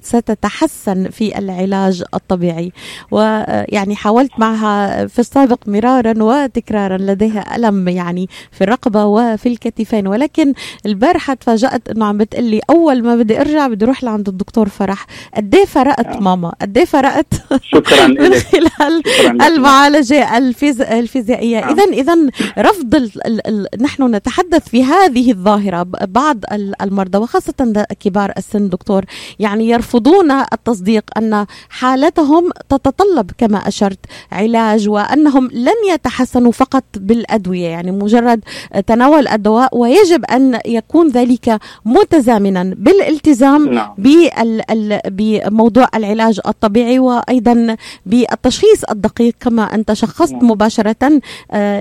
ستتحسن 0.02 1.05
في 1.12 1.38
العلاج 1.38 2.04
الطبيعي. 2.14 2.72
ويعني 3.12 3.96
حاولت 3.96 4.32
معها 4.38 5.06
في 5.08 5.20
السابق 5.20 5.60
مرارا 5.68 6.24
وتكرارا 6.24 6.98
لديها 6.98 7.56
ألم 7.56 7.88
يعني 7.88 8.30
في 8.52 8.64
الرقبة 8.64 9.06
وفي 9.06 9.50
الكتفين. 9.50 10.08
ولكن 10.08 10.54
البارحة 10.86 11.34
تفاجأت 11.34 11.90
أنه 11.90 12.06
عم 12.06 12.18
بتقلي 12.18 12.62
أول 12.70 13.04
ما 13.04 13.16
بدي 13.16 13.42
أرجع 13.42 13.68
بدي 13.68 13.86
أروح 13.86 14.04
لعند 14.04 14.30
الدكتور 14.30 14.70
فرح. 14.70 15.06
قد 15.36 15.56
إيه 15.56 15.66
فرقت 15.66 16.08
آه. 16.08 16.20
ماما؟ 16.20 16.54
قد 16.62 16.78
إيه 16.78 16.86
فرقت؟ 16.86 17.34
شكرا 17.62 18.08
من 18.22 18.34
خلال 18.34 19.04
المعالجة 19.42 20.38
الفيز... 20.38 20.82
الفيزيائية. 20.82 21.60
آه. 21.60 21.72
إذا 21.72 21.84
إذا 21.84 22.16
رفض 22.58 22.96
ال... 22.96 23.28
ال... 23.28 23.48
ال... 23.48 23.68
نحن 23.82 24.16
نتحدث 24.16 24.70
في 24.70 24.84
هذه 24.84 25.32
الظاهرة 25.32 25.84
بعض 26.02 26.38
المرضى 26.82 27.18
وخاصة 27.18 27.86
كبار 28.00 28.34
السن 28.38 28.70
دكتور. 28.70 29.06
يعني 29.40 29.70
يرفضون 29.70 30.32
التصديق 30.32 30.95
أن 31.18 31.46
حالتهم 31.70 32.50
تتطلب 32.70 33.32
كما 33.38 33.58
أشرت 33.58 34.00
علاج 34.32 34.90
وأنهم 34.90 35.50
لن 35.52 35.94
يتحسنوا 35.94 36.52
فقط 36.52 36.84
بالأدوية 36.96 37.68
يعني 37.68 37.92
مجرد 37.92 38.44
تناول 38.88 39.28
الدواء 39.28 39.78
ويجب 39.78 40.26
أن 40.26 40.60
يكون 40.66 41.08
ذلك 41.08 41.60
متزامنا 41.86 42.64
بالالتزام 42.64 43.74
نعم. 43.74 43.94
بال... 43.98 45.00
بموضوع 45.08 45.88
العلاج 45.96 46.40
الطبيعي 46.48 47.00
وأيضا 47.00 47.76
بالتشخيص 48.06 48.84
الدقيق 48.92 49.36
كما 49.40 49.76
أنت 49.76 49.94
شخصت 49.94 50.34
نعم. 50.34 50.52
مباشرة 50.52 51.22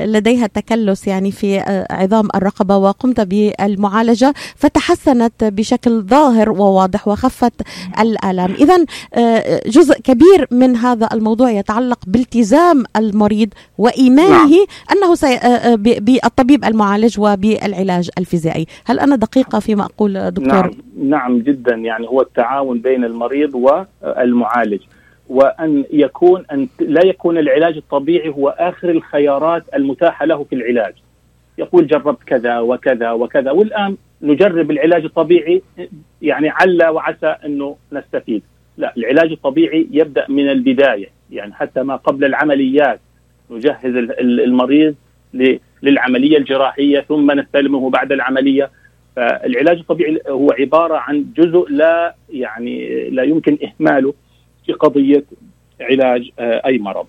لديها 0.04 0.46
تكلس 0.46 1.06
يعني 1.06 1.32
في 1.32 1.58
عظام 1.90 2.28
الرقبة 2.34 2.76
وقمت 2.76 3.20
بالمعالجة 3.20 4.34
فتحسنت 4.56 5.44
بشكل 5.44 6.02
ظاهر 6.02 6.50
وواضح 6.50 7.08
وخفت 7.08 7.52
الآلام 8.00 8.54
إذا 8.54 8.84
جزء 9.66 10.00
كبير 10.00 10.46
من 10.50 10.76
هذا 10.76 11.08
الموضوع 11.12 11.50
يتعلق 11.50 11.98
بالتزام 12.06 12.84
المريض 12.96 13.48
وإيمانه 13.78 14.30
نعم. 14.30 14.66
أنه 14.92 15.14
سي... 15.14 15.38
بالطبيب 15.76 16.64
المعالج 16.64 17.20
وبالعلاج 17.20 18.10
الفيزيائي 18.18 18.66
هل 18.84 19.00
أنا 19.00 19.16
دقيقة 19.16 19.58
فيما 19.58 19.84
أقول 19.84 20.30
دكتور؟ 20.30 20.46
نعم, 20.52 20.70
نعم 21.02 21.38
جدا 21.38 21.74
يعني 21.74 22.08
هو 22.08 22.20
التعاون 22.20 22.80
بين 22.80 23.04
المريض 23.04 23.54
والمعالج 23.54 24.80
وأن 25.28 25.84
يكون 25.92 26.44
أن 26.52 26.68
لا 26.80 27.06
يكون 27.06 27.38
العلاج 27.38 27.76
الطبيعي 27.76 28.28
هو 28.28 28.48
آخر 28.48 28.90
الخيارات 28.90 29.62
المتاحة 29.74 30.26
له 30.26 30.44
في 30.44 30.54
العلاج. 30.54 30.94
يقول 31.58 31.86
جربت 31.86 32.22
كذا 32.26 32.58
وكذا 32.58 33.10
وكذا 33.12 33.50
والآن 33.50 33.96
نجرب 34.22 34.70
العلاج 34.70 35.04
الطبيعي 35.04 35.62
يعني 36.22 36.48
عل 36.48 36.84
وعسى 36.84 37.26
أنه 37.26 37.76
نستفيد. 37.92 38.42
لا 38.78 38.92
العلاج 38.96 39.30
الطبيعي 39.32 39.88
يبدأ 39.90 40.26
من 40.28 40.50
البداية 40.50 41.08
يعني 41.30 41.54
حتى 41.54 41.82
ما 41.82 41.96
قبل 41.96 42.24
العمليات 42.24 43.00
نجهز 43.50 43.96
المريض 44.20 44.94
للعملية 45.82 46.38
الجراحية 46.38 47.00
ثم 47.00 47.30
نستلمه 47.30 47.90
بعد 47.90 48.12
العملية 48.12 48.70
فالعلاج 49.16 49.78
الطبيعي 49.78 50.18
هو 50.28 50.52
عبارة 50.58 50.96
عن 50.96 51.26
جزء 51.36 51.66
لا 51.70 52.14
يعني 52.30 53.10
لا 53.10 53.22
يمكن 53.22 53.58
إهماله 53.64 54.14
في 54.66 54.72
قضية 54.72 55.24
علاج 55.80 56.30
أي 56.38 56.78
مرض. 56.78 57.06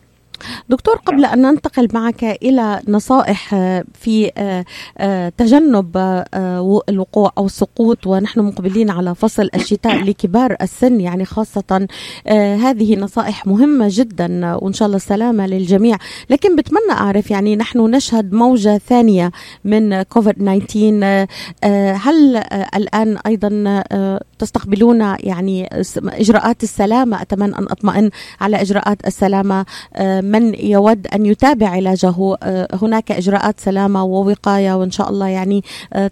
دكتور 0.70 0.96
قبل 0.96 1.22
نعم. 1.22 1.34
أن 1.34 1.42
ننتقل 1.42 1.88
معك 1.94 2.24
إلى 2.24 2.82
نصائح 2.88 3.56
في 3.94 4.32
تجنب 5.38 5.98
الوقوع 6.90 7.32
أو 7.38 7.46
السقوط 7.46 8.08
ونحن 8.08 8.40
مقبلين 8.40 8.90
على 8.90 9.16
فصل 9.16 9.50
الشتاء 9.56 10.04
لكبار 10.08 10.56
السن 10.62 11.02
يعني 11.02 11.26
خاصة 11.26 11.88
هذه 12.62 12.96
نصائح 12.96 13.48
مهمة 13.48 13.88
جدا 13.90 14.56
وإن 14.56 14.74
شاء 14.74 14.86
الله 14.86 14.98
السلامة 14.98 15.48
للجميع 15.48 15.98
لكن 16.30 16.56
بتمنى 16.56 16.92
أعرف 16.92 17.32
يعني 17.32 17.56
نحن 17.56 17.80
نشهد 17.80 18.34
موجة 18.34 18.78
ثانية 18.78 19.32
من 19.64 20.02
كوفيد 20.02 20.34
19 20.34 21.28
هل 21.96 22.38
الآن 22.76 23.18
أيضا 23.28 23.84
تستقبلون 24.40 25.16
يعني 25.20 25.70
إجراءات 25.98 26.64
السلامة 26.64 27.22
أتمنى 27.22 27.58
أن 27.58 27.64
أطمئن 27.64 28.10
على 28.42 28.62
إجراءات 28.62 29.08
السلامة 29.08 29.66
من 30.22 30.55
يود 30.64 31.08
أن 31.08 31.26
يتابع 31.26 31.68
علاجه. 31.70 32.14
هناك 32.82 33.12
إجراءات 33.12 33.60
سلامة 33.60 34.04
ووقاية 34.04 34.74
وإن 34.74 34.92
شاء 34.92 35.10
الله 35.10 35.28
يعني 35.28 35.62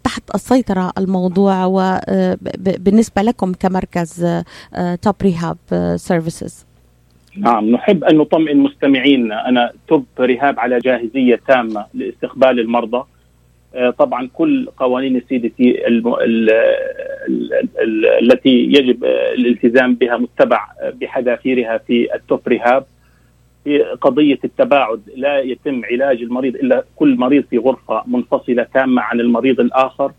تحت 0.03 0.23
السيطرة 0.36 0.91
الموضوع 0.97 1.65
وبالنسبة 1.65 3.21
لكم 3.21 3.53
كمركز 3.53 4.27
Top 5.02 5.15
Rehab 5.24 5.58
Services 5.96 6.65
نعم 7.38 7.69
نحب 7.69 8.03
أن 8.03 8.17
نطمئن 8.17 8.58
مستمعينا 8.58 9.49
أنا 9.49 9.71
Top 9.88 10.06
Rehab 10.19 10.60
على 10.60 10.79
جاهزية 10.79 11.39
تامة 11.47 11.86
لاستقبال 11.93 12.60
المرضى. 12.60 13.03
طبعا 13.97 14.29
كل 14.34 14.67
قوانين 14.77 15.15
ال 15.15 15.38
CDC 15.38 15.88
التي 18.21 18.49
يجب 18.49 19.03
الالتزام 19.38 19.95
بها 19.95 20.17
متبع 20.17 20.67
بحذافيرها 21.01 21.77
في 21.77 22.15
التوب 22.15 22.39
رهاب 22.47 22.86
في 23.63 23.84
قضية 23.84 24.39
التباعد 24.43 25.02
لا 25.15 25.39
يتم 25.39 25.82
علاج 25.91 26.21
المريض 26.21 26.56
إلا 26.56 26.84
كل 26.95 27.15
مريض 27.15 27.43
في 27.49 27.58
غرفة 27.58 28.04
منفصلة 28.08 28.67
تامة 28.73 29.02
عن 29.02 29.19
المريض 29.19 29.60
الآخر. 29.60 30.12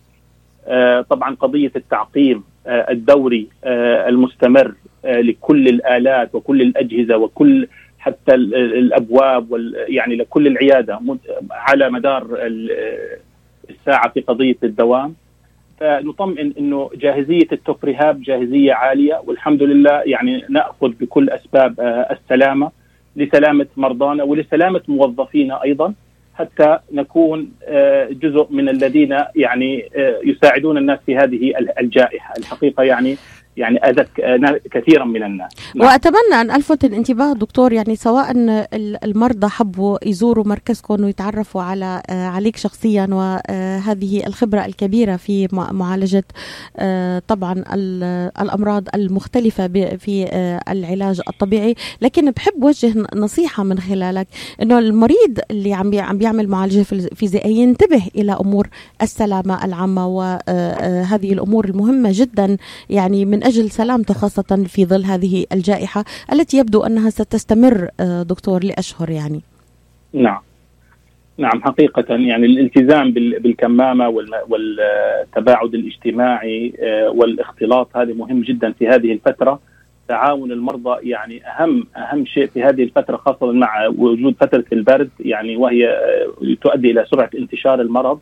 طبعا 1.10 1.34
قضية 1.34 1.72
التعقيم 1.76 2.44
الدوري 2.66 3.48
المستمر 4.08 4.74
لكل 5.04 5.68
الآلات 5.68 6.34
وكل 6.34 6.62
الأجهزة 6.62 7.16
وكل 7.16 7.68
حتى 7.98 8.34
الأبواب 8.34 9.50
وال 9.52 9.74
يعني 9.88 10.16
لكل 10.16 10.46
العيادة 10.46 11.00
على 11.50 11.90
مدار 11.90 12.26
الساعة 13.70 14.08
في 14.08 14.20
قضية 14.20 14.56
الدوام. 14.62 15.14
فنطمئن 15.80 16.52
إنه 16.58 16.90
جاهزية 16.94 17.48
التوب 17.52 17.76
ريهاب 17.84 18.22
جاهزية 18.22 18.72
عالية 18.72 19.22
والحمد 19.26 19.62
لله 19.62 20.02
يعني 20.06 20.44
نأخذ 20.48 20.88
بكل 21.00 21.30
أسباب 21.30 21.80
السلامة. 22.10 22.70
لسلامة 23.16 23.66
مرضانا 23.76 24.22
ولسلامة 24.22 24.82
موظفينا 24.88 25.62
أيضا 25.62 25.94
حتى 26.34 26.78
نكون 26.92 27.52
جزء 28.10 28.46
من 28.50 28.68
الذين 28.68 29.16
يعني 29.36 29.88
يساعدون 30.24 30.78
الناس 30.78 30.98
في 31.06 31.16
هذه 31.16 31.52
الجائحة. 31.80 32.34
الحقيقة 32.38 32.82
يعني 32.82 33.16
يعني 33.56 33.78
أذت 33.78 34.08
كثيرا 34.70 35.04
من 35.04 35.22
الناس 35.22 35.52
نعم. 35.74 35.86
وأتمنى 35.88 36.40
أن 36.40 36.50
ألفت 36.50 36.84
الانتباه 36.84 37.32
دكتور 37.32 37.72
يعني 37.72 37.96
سواء 37.96 38.32
المرضى 39.04 39.48
حبوا 39.48 39.98
يزوروا 40.08 40.44
مركزكم 40.44 41.04
ويتعرفوا 41.04 41.62
على 41.62 42.02
عليك 42.10 42.56
شخصيا 42.56 43.08
وهذه 43.10 44.26
الخبرة 44.26 44.64
الكبيرة 44.64 45.16
في 45.16 45.48
معالجة 45.52 46.24
طبعا 47.28 47.64
الأمراض 48.40 48.88
المختلفة 48.94 49.68
في 49.96 50.28
العلاج 50.68 51.20
الطبيعي 51.28 51.74
لكن 52.00 52.30
بحب 52.30 52.64
وجه 52.64 52.94
نصيحة 53.14 53.64
من 53.64 53.78
خلالك 53.78 54.26
إنه 54.62 54.78
المريض 54.78 55.38
اللي 55.50 55.74
عم 55.74 55.90
عم 55.98 56.18
بيعمل 56.18 56.48
معالجة 56.48 56.82
فيزيائية 57.14 57.62
ينتبه 57.62 58.02
إلى 58.16 58.32
أمور 58.32 58.68
السلامة 59.02 59.64
العامة 59.64 60.06
وهذه 60.06 61.32
الأمور 61.32 61.64
المهمة 61.64 62.10
جدا 62.12 62.56
يعني 62.90 63.24
من 63.24 63.43
أجل 63.44 63.70
سلامته 63.70 64.14
خاصة 64.14 64.64
في 64.66 64.84
ظل 64.84 65.04
هذه 65.04 65.46
الجائحة 65.52 66.04
التي 66.32 66.56
يبدو 66.58 66.82
أنها 66.82 67.10
ستستمر 67.10 67.88
دكتور 68.22 68.64
لأشهر 68.64 69.10
يعني. 69.10 69.40
نعم. 70.12 70.40
نعم 71.38 71.62
حقيقة 71.62 72.04
يعني 72.14 72.46
الالتزام 72.46 73.12
بالكمامة 73.12 74.08
والتباعد 74.48 75.74
الاجتماعي 75.74 76.72
والاختلاط 77.08 77.96
هذا 77.96 78.12
مهم 78.12 78.42
جدا 78.42 78.72
في 78.72 78.88
هذه 78.88 79.12
الفترة 79.12 79.60
تعاون 80.08 80.52
المرضى 80.52 81.10
يعني 81.10 81.42
أهم 81.46 81.86
أهم 81.96 82.26
شيء 82.26 82.46
في 82.46 82.62
هذه 82.62 82.82
الفترة 82.82 83.16
خاصة 83.16 83.52
مع 83.52 83.86
وجود 83.86 84.34
فترة 84.40 84.64
البرد 84.72 85.10
يعني 85.20 85.56
وهي 85.56 86.00
تؤدي 86.62 86.90
إلى 86.90 87.04
سرعة 87.10 87.30
انتشار 87.38 87.80
المرض 87.80 88.20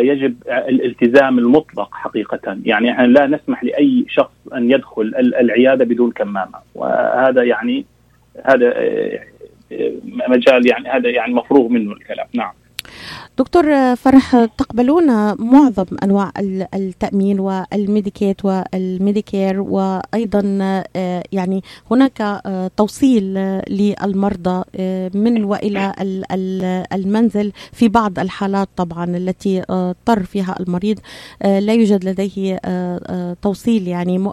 يجب 0.00 0.36
الالتزام 0.48 1.38
المطلق 1.38 1.94
حقيقة. 1.94 2.58
يعني 2.64 2.90
إحنا 2.90 3.06
لا 3.06 3.26
نسمح 3.26 3.64
لأي 3.64 4.04
شخص 4.08 4.32
أن 4.54 4.70
يدخل 4.70 5.14
العيادة 5.16 5.84
بدون 5.84 6.10
كمامة. 6.10 6.58
وهذا 6.74 7.42
يعني 7.42 7.84
هذا 8.44 8.74
مجال 10.28 10.66
يعني 10.70 10.88
هذا 10.88 11.08
يعني 11.08 11.34
مفروغ 11.34 11.68
منه 11.68 11.92
الكلام. 11.92 12.26
نعم. 12.34 12.52
دكتور 13.38 13.94
فرح 13.96 14.44
تقبلون 14.44 15.06
معظم 15.52 15.84
أنواع 16.02 16.32
التأمين 16.74 17.40
والميديكيت 17.40 18.44
والميديكير 18.44 19.60
وأيضا 19.60 20.40
يعني 21.32 21.62
هناك 21.90 22.42
توصيل 22.76 23.24
للمرضى 23.70 24.64
من 25.14 25.44
وإلى 25.44 25.92
المنزل 26.92 27.52
في 27.72 27.88
بعض 27.88 28.18
الحالات 28.18 28.68
طبعا 28.76 29.04
التي 29.04 29.62
اضطر 29.70 30.22
فيها 30.22 30.54
المريض. 30.60 30.98
لا 31.44 31.72
يوجد 31.72 32.04
لديه 32.04 32.60
توصيل 33.42 33.88
يعني 33.88 34.30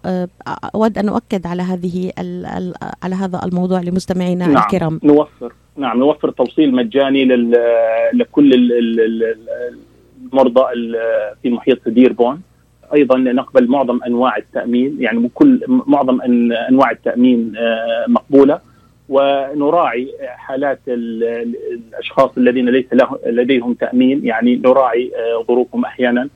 أود 0.76 0.98
أن 0.98 1.10
أؤكد 1.10 1.48
على 1.48 1.62
هذه 1.64 2.12
على 3.04 3.16
هذا 3.16 3.42
الموضوع 3.46 3.82
لمستمعينا 3.82 4.48
نعم 4.48 4.58
الكرام. 4.64 5.00
نوفر. 5.04 5.54
نعم 5.78 6.00
نوفر 6.00 6.30
توصيل 6.30 6.76
مجاني 6.76 7.26
لكل 8.14 8.54
المرضى 10.24 10.66
في 11.44 11.50
محيط 11.50 11.90
ديربون. 11.90 12.42
أيضا 12.94 13.18
نقبل 13.18 13.68
معظم 13.68 14.00
أنواع 14.08 14.38
التأمين 14.38 14.98
يعني 15.00 15.30
كل 15.34 15.62
معظم 15.68 16.22
أنواع 16.70 16.92
التأمين 16.92 17.54
مقبولة. 18.08 18.60
ونراعي 19.10 20.12
حالات 20.22 20.80
الأشخاص 20.88 22.38
الذين 22.38 22.70
ليس 22.70 22.86
لديهم 23.26 23.74
تأمين 23.74 24.26
يعني 24.26 24.56
نراعي 24.56 25.12
ظروفهم 25.48 25.86
أحيانا. 25.86 26.30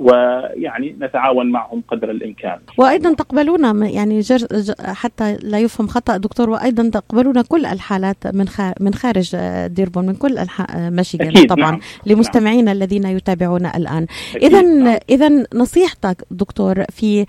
ويعني 0.00 0.96
نتعاون 1.00 1.50
معهم 1.50 1.82
قدر 1.88 2.10
الإمكان. 2.10 2.58
وأيضا 2.78 3.14
تقبلون 3.14 3.86
يعني 3.86 4.20
جر 4.20 4.46
حتى 4.80 5.36
لا 5.42 5.58
يفهم 5.58 5.86
خطأ 5.86 6.16
دكتور 6.16 6.50
وأيضا 6.50 6.88
تقبلون 6.88 7.42
كل 7.42 7.66
الحالات 7.66 8.26
من 8.26 8.46
من 8.80 8.94
خارج 8.94 9.36
ديربون 9.66 10.06
من 10.06 10.14
كل 10.14 10.38
انحاء 10.38 10.90
ميشيغان 10.90 11.46
طبعا 11.46 11.70
نعم. 11.70 11.80
لمستمعينا 12.06 12.62
نعم. 12.62 12.76
الذين 12.76 13.04
يتابعون 13.04 13.66
الآن. 13.66 14.06
اذا 14.36 14.62
نعم. 14.62 14.98
اذا 15.10 15.44
نصيحتك 15.54 16.24
دكتور 16.30 16.84
في 16.84 17.26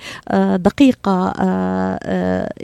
دقيقة 0.55 1.33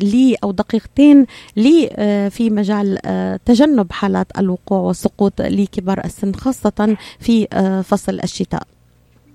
لي 0.02 0.36
أو 0.43 0.52
دقيقتين 0.52 1.26
لي 1.58 1.89
في 2.32 2.50
مجال 2.50 2.98
تجنب 3.46 3.91
حالات 3.91 4.28
الوقوع 4.39 4.80
والسقوط 4.80 5.41
لكبار 5.41 6.02
السن 6.06 6.34
خاصة 6.34 6.98
في 7.20 7.48
فصل 7.88 8.20
الشتاء. 8.24 8.63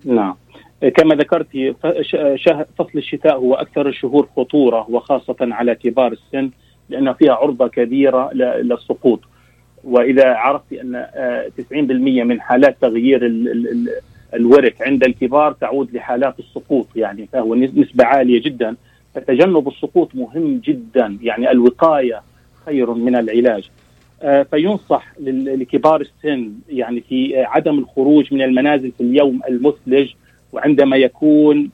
نعم. 0.04 0.34
كما 0.88 1.14
ذكرت 1.14 1.76
فصل 2.78 2.98
الشتاء 2.98 3.36
هو 3.36 3.54
أكثر 3.54 3.88
الشهور 3.88 4.28
خطورة 4.36 4.90
وخاصة 4.90 5.36
على 5.40 5.74
كبار 5.74 6.12
السن 6.12 6.50
لأن 6.88 7.12
فيها 7.12 7.32
عرضة 7.32 7.68
كبيرة 7.68 8.32
للسقوط. 8.34 9.20
وإذا 9.84 10.34
عرفت 10.34 10.72
أن 10.72 11.06
90% 11.58 11.72
من 12.24 12.40
حالات 12.40 12.76
تغيير 12.80 13.20
الورك 14.34 14.82
عند 14.82 15.04
الكبار 15.04 15.52
تعود 15.52 15.96
لحالات 15.96 16.38
السقوط 16.38 16.86
يعني 16.96 17.28
فهو 17.32 17.54
نسبة 17.54 18.04
عالية 18.04 18.42
جدا. 18.42 18.76
فتجنب 19.14 19.68
السقوط 19.68 20.14
مهم 20.14 20.60
جدا 20.64 21.18
يعني 21.22 21.50
الوقاية 21.50 22.22
خير 22.66 22.94
من 22.94 23.16
العلاج. 23.16 23.70
فينصح 24.50 25.12
لكبار 25.20 26.00
السن 26.00 26.52
يعني 26.68 27.00
في 27.00 27.44
عدم 27.44 27.78
الخروج 27.78 28.34
من 28.34 28.42
المنازل 28.42 28.92
في 28.98 29.00
اليوم 29.00 29.40
المثلج 29.48 30.12
وعندما 30.52 30.96
يكون 30.96 31.70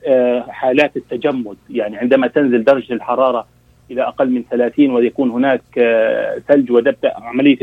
حالات 0.49 0.97
التجمد 0.97 1.57
يعني 1.69 1.97
عندما 1.97 2.27
تنزل 2.27 2.63
درجة 2.63 2.93
الحرارة 2.93 3.47
إلى 3.91 4.03
أقل 4.03 4.29
من 4.29 4.43
30 4.51 4.91
ويكون 4.91 5.29
هناك 5.29 5.61
ثلج 6.47 6.71
وتبدا 6.71 7.13
عملية 7.17 7.57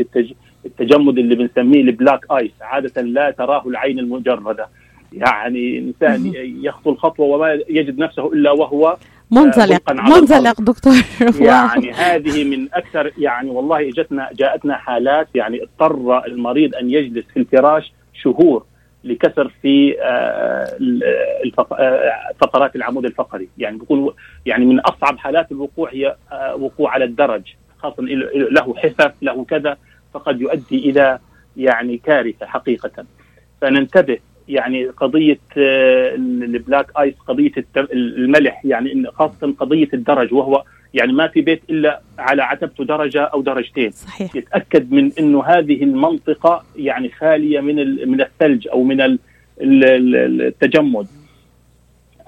التجمد 0.65 1.17
اللي 1.17 1.35
بنسميه 1.35 1.81
البلاك 1.81 2.25
آيس 2.31 2.51
عادة 2.61 3.01
لا 3.01 3.31
تراه 3.31 3.67
العين 3.67 3.99
المجردة. 3.99 4.67
يعني 5.13 5.77
إنسان 5.77 6.31
يخطو 6.35 6.89
الخطوة 6.89 7.25
وما 7.25 7.59
يجد 7.69 7.99
نفسه 7.99 8.33
إلا 8.33 8.51
وهو 8.51 8.97
منزلق. 9.31 9.91
منزلق 9.91 10.61
دكتور. 10.61 10.93
يعني 11.49 11.91
هذه 11.91 12.43
من 12.43 12.67
أكثر 12.73 13.11
يعني 13.17 13.49
والله 13.49 13.89
اجتنا 13.89 14.29
جاءتنا 14.33 14.77
حالات 14.77 15.27
يعني 15.35 15.63
اضطر 15.63 16.25
المريض 16.25 16.75
أن 16.75 16.89
يجلس 16.89 17.25
في 17.33 17.39
الفراش 17.39 17.93
شهور. 18.13 18.65
لكسر 19.07 19.51
في 19.61 19.95
فقرات 22.39 22.75
العمود 22.75 23.05
الفقري. 23.05 23.49
يعني 23.57 23.77
بيكون 23.77 24.13
يعني 24.45 24.65
من 24.65 24.79
أصعب 24.79 25.17
حالات 25.17 25.51
الوقوع 25.51 25.89
هي 25.93 26.15
وقوع 26.59 26.91
على 26.91 27.05
الدرج 27.05 27.53
خاصة 27.77 28.03
له 28.51 28.75
حفف 28.75 29.13
له 29.21 29.45
كذا 29.45 29.77
فقد 30.13 30.41
يؤدي 30.41 30.89
إلى 30.89 31.19
يعني 31.57 31.97
كارثة 31.97 32.45
حقيقة. 32.45 33.05
فننتبه 33.61 34.17
يعني 34.47 34.85
قضية 34.85 35.39
آه، 35.57 36.15
البلاك 36.15 36.91
آيس 36.99 37.15
قضية 37.27 37.51
الملح 37.93 38.65
يعني 38.65 39.03
خاصة 39.11 39.53
قضية 39.59 39.89
الدرج 39.93 40.33
وهو 40.33 40.63
يعني 40.97 41.13
ما 41.13 41.27
في 41.27 41.41
بيت 41.41 41.61
إلا 41.69 42.01
على 42.19 42.43
عتبته 42.43 42.83
درجة 42.83 43.23
أو 43.23 43.41
درجتين 43.41 43.91
صحيح. 43.91 44.35
يتأكد 44.35 44.91
من 44.91 45.11
إنه 45.19 45.43
هذه 45.43 45.83
المنطقة 45.83 46.63
يعني 46.75 47.09
خالية 47.09 47.59
من 47.59 47.75
من 48.09 48.21
الثلج 48.21 48.67
أو 48.67 48.83
من 48.83 49.17
التجمد 49.61 51.07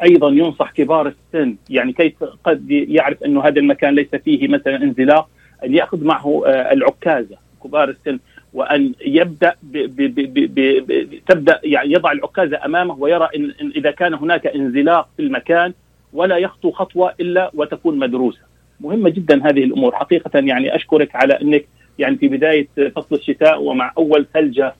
أيضا 0.03 0.29
ينصح 0.29 0.71
كبار 0.71 1.08
السن 1.08 1.55
يعني 1.69 1.93
كيف 1.93 2.23
قد 2.43 2.71
يعرف 2.71 3.23
إنه 3.23 3.43
هذا 3.43 3.60
المكان 3.60 3.95
ليس 3.95 4.15
فيه 4.15 4.47
مثلا 4.47 4.75
انزلاق 4.75 5.29
أن 5.63 5.73
يأخذ 5.73 6.03
معه 6.03 6.43
آه، 6.45 6.73
العكازة 6.73 7.38
كبار 7.63 7.89
السن 7.89 8.19
وأن 8.53 8.93
يبدأ 9.05 9.55
ب 9.63 9.77
ب 9.77 10.15
ب 10.15 10.55
ب 10.55 11.19
تبدأ 11.27 11.60
يعني 11.63 11.91
يضع 11.91 12.12
العكازة 12.12 12.65
أمامه 12.65 12.95
ويرى 12.99 13.29
إن, 13.36 13.53
إن 13.62 13.71
إذا 13.75 13.91
كان 13.91 14.13
هناك 14.13 14.47
انزلاق 14.47 15.10
في 15.17 15.23
المكان 15.23 15.73
ولا 16.13 16.38
يخطو 16.38 16.71
خطوة 16.71 17.13
إلا 17.19 17.51
وتكون 17.53 17.99
مدروسة. 17.99 18.48
مهمة 18.81 19.09
جدا 19.09 19.49
هذه 19.49 19.63
الأمور. 19.63 19.95
حقيقة 19.95 20.39
يعني 20.39 20.75
أشكرك 20.75 21.15
على 21.15 21.33
أنك 21.41 21.65
يعني 21.99 22.17
في 22.17 22.27
بداية 22.27 22.67
فصل 22.95 23.15
الشتاء 23.15 23.61
ومع 23.61 23.91
أول 23.97 24.25
ثلجة 24.33 24.73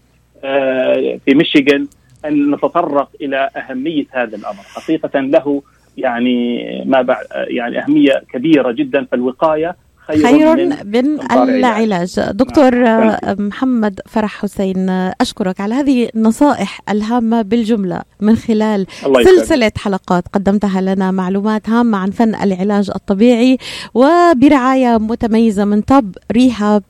آه، 0.44 1.20
في 1.26 1.36
ميشيغان 1.36 1.88
أن 2.26 2.52
نتطرق 2.52 3.10
إلى 3.22 3.50
أهمية 3.58 4.06
هذا 4.12 4.36
الأمر، 4.36 4.64
حقيقة 4.64 5.20
له 5.20 5.62
يعني 5.98 6.64
ما 6.86 7.02
بعد 7.02 7.26
يعني 7.32 7.80
أهمية 7.80 8.24
كبيرة 8.34 8.72
جدا 8.72 9.06
فالوقايه 9.12 9.76
خير 10.10 10.56
من, 10.56 10.70
من 10.86 11.32
العلاج. 11.32 12.20
دكتور 12.32 12.76
نعم. 12.76 13.18
محمد 13.40 14.00
فرح 14.06 14.42
حسين 14.42 14.90
أشكرك 15.22 15.62
على 15.62 15.74
هذه 15.76 16.10
النصائح 16.16 16.82
الهامة 16.90 17.42
بالجملة 17.42 18.02
من 18.22 18.36
خلال 18.36 18.86
سلسلة 19.24 19.72
حلقات 19.78 20.24
قدمتها 20.34 20.82
لنا 20.82 21.12
معلومات 21.12 21.70
هامة 21.70 21.98
عن 21.98 22.12
فن 22.12 22.36
العلاج 22.36 22.92
الطبيعي 22.96 23.58
وبرعاية 23.94 24.98
متميزة 24.98 25.66
من 25.66 25.82
Top 25.82 26.16
Rehab 26.32 26.84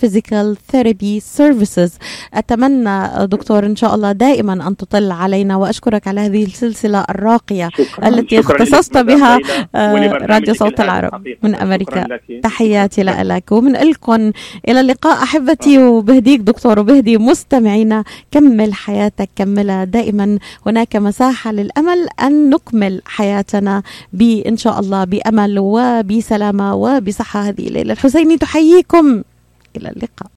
Physical 0.00 0.56
Therapy 0.72 1.20
Services 1.20 1.98
أتمنى 2.34 3.26
دكتور 3.26 3.66
إن 3.66 3.76
شاء 3.76 3.94
الله 3.94 4.12
دائما 4.12 4.68
أن 4.68 4.76
تطل 4.76 5.10
علينا 5.10 5.56
وأشكرك 5.56 6.08
على 6.08 6.20
هذه 6.20 6.44
السلسلة 6.44 7.04
الراقية 7.10 7.68
شكرا. 7.78 8.08
التي 8.08 8.42
شكرا 8.42 8.62
اختصصت 8.62 8.96
بها 8.96 9.38
راديو 10.26 10.54
صوت 10.54 10.80
العرب 10.80 11.24
من 11.42 11.54
أمريكا. 11.54 12.18
تحية. 12.42 12.63
تحياتي 12.64 13.02
لك 13.02 13.52
ومن 13.52 13.72
لكم 13.72 14.32
إلى 14.68 14.80
اللقاء 14.80 15.22
أحبتي 15.22 15.78
وبهديك 15.78 16.40
دكتور 16.40 16.78
وبهدي 16.78 17.18
مستمعينا 17.18 18.04
كمل 18.30 18.74
حياتك 18.74 19.28
كملها 19.36 19.84
دائما. 19.84 20.38
هناك 20.66 20.96
مساحة 20.96 21.52
للأمل 21.52 22.08
أن 22.22 22.50
نكمل 22.50 23.02
حياتنا 23.04 23.82
بإن 24.12 24.56
شاء 24.56 24.80
الله 24.80 25.04
بأمل 25.04 25.58
وبسلامة 25.58 26.74
وبصحة. 26.74 27.40
هذه 27.40 27.68
الليلة 27.68 27.92
الحسيني 27.92 28.36
تحييكم. 28.38 29.22
إلى 29.76 29.88
اللقاء. 29.88 30.30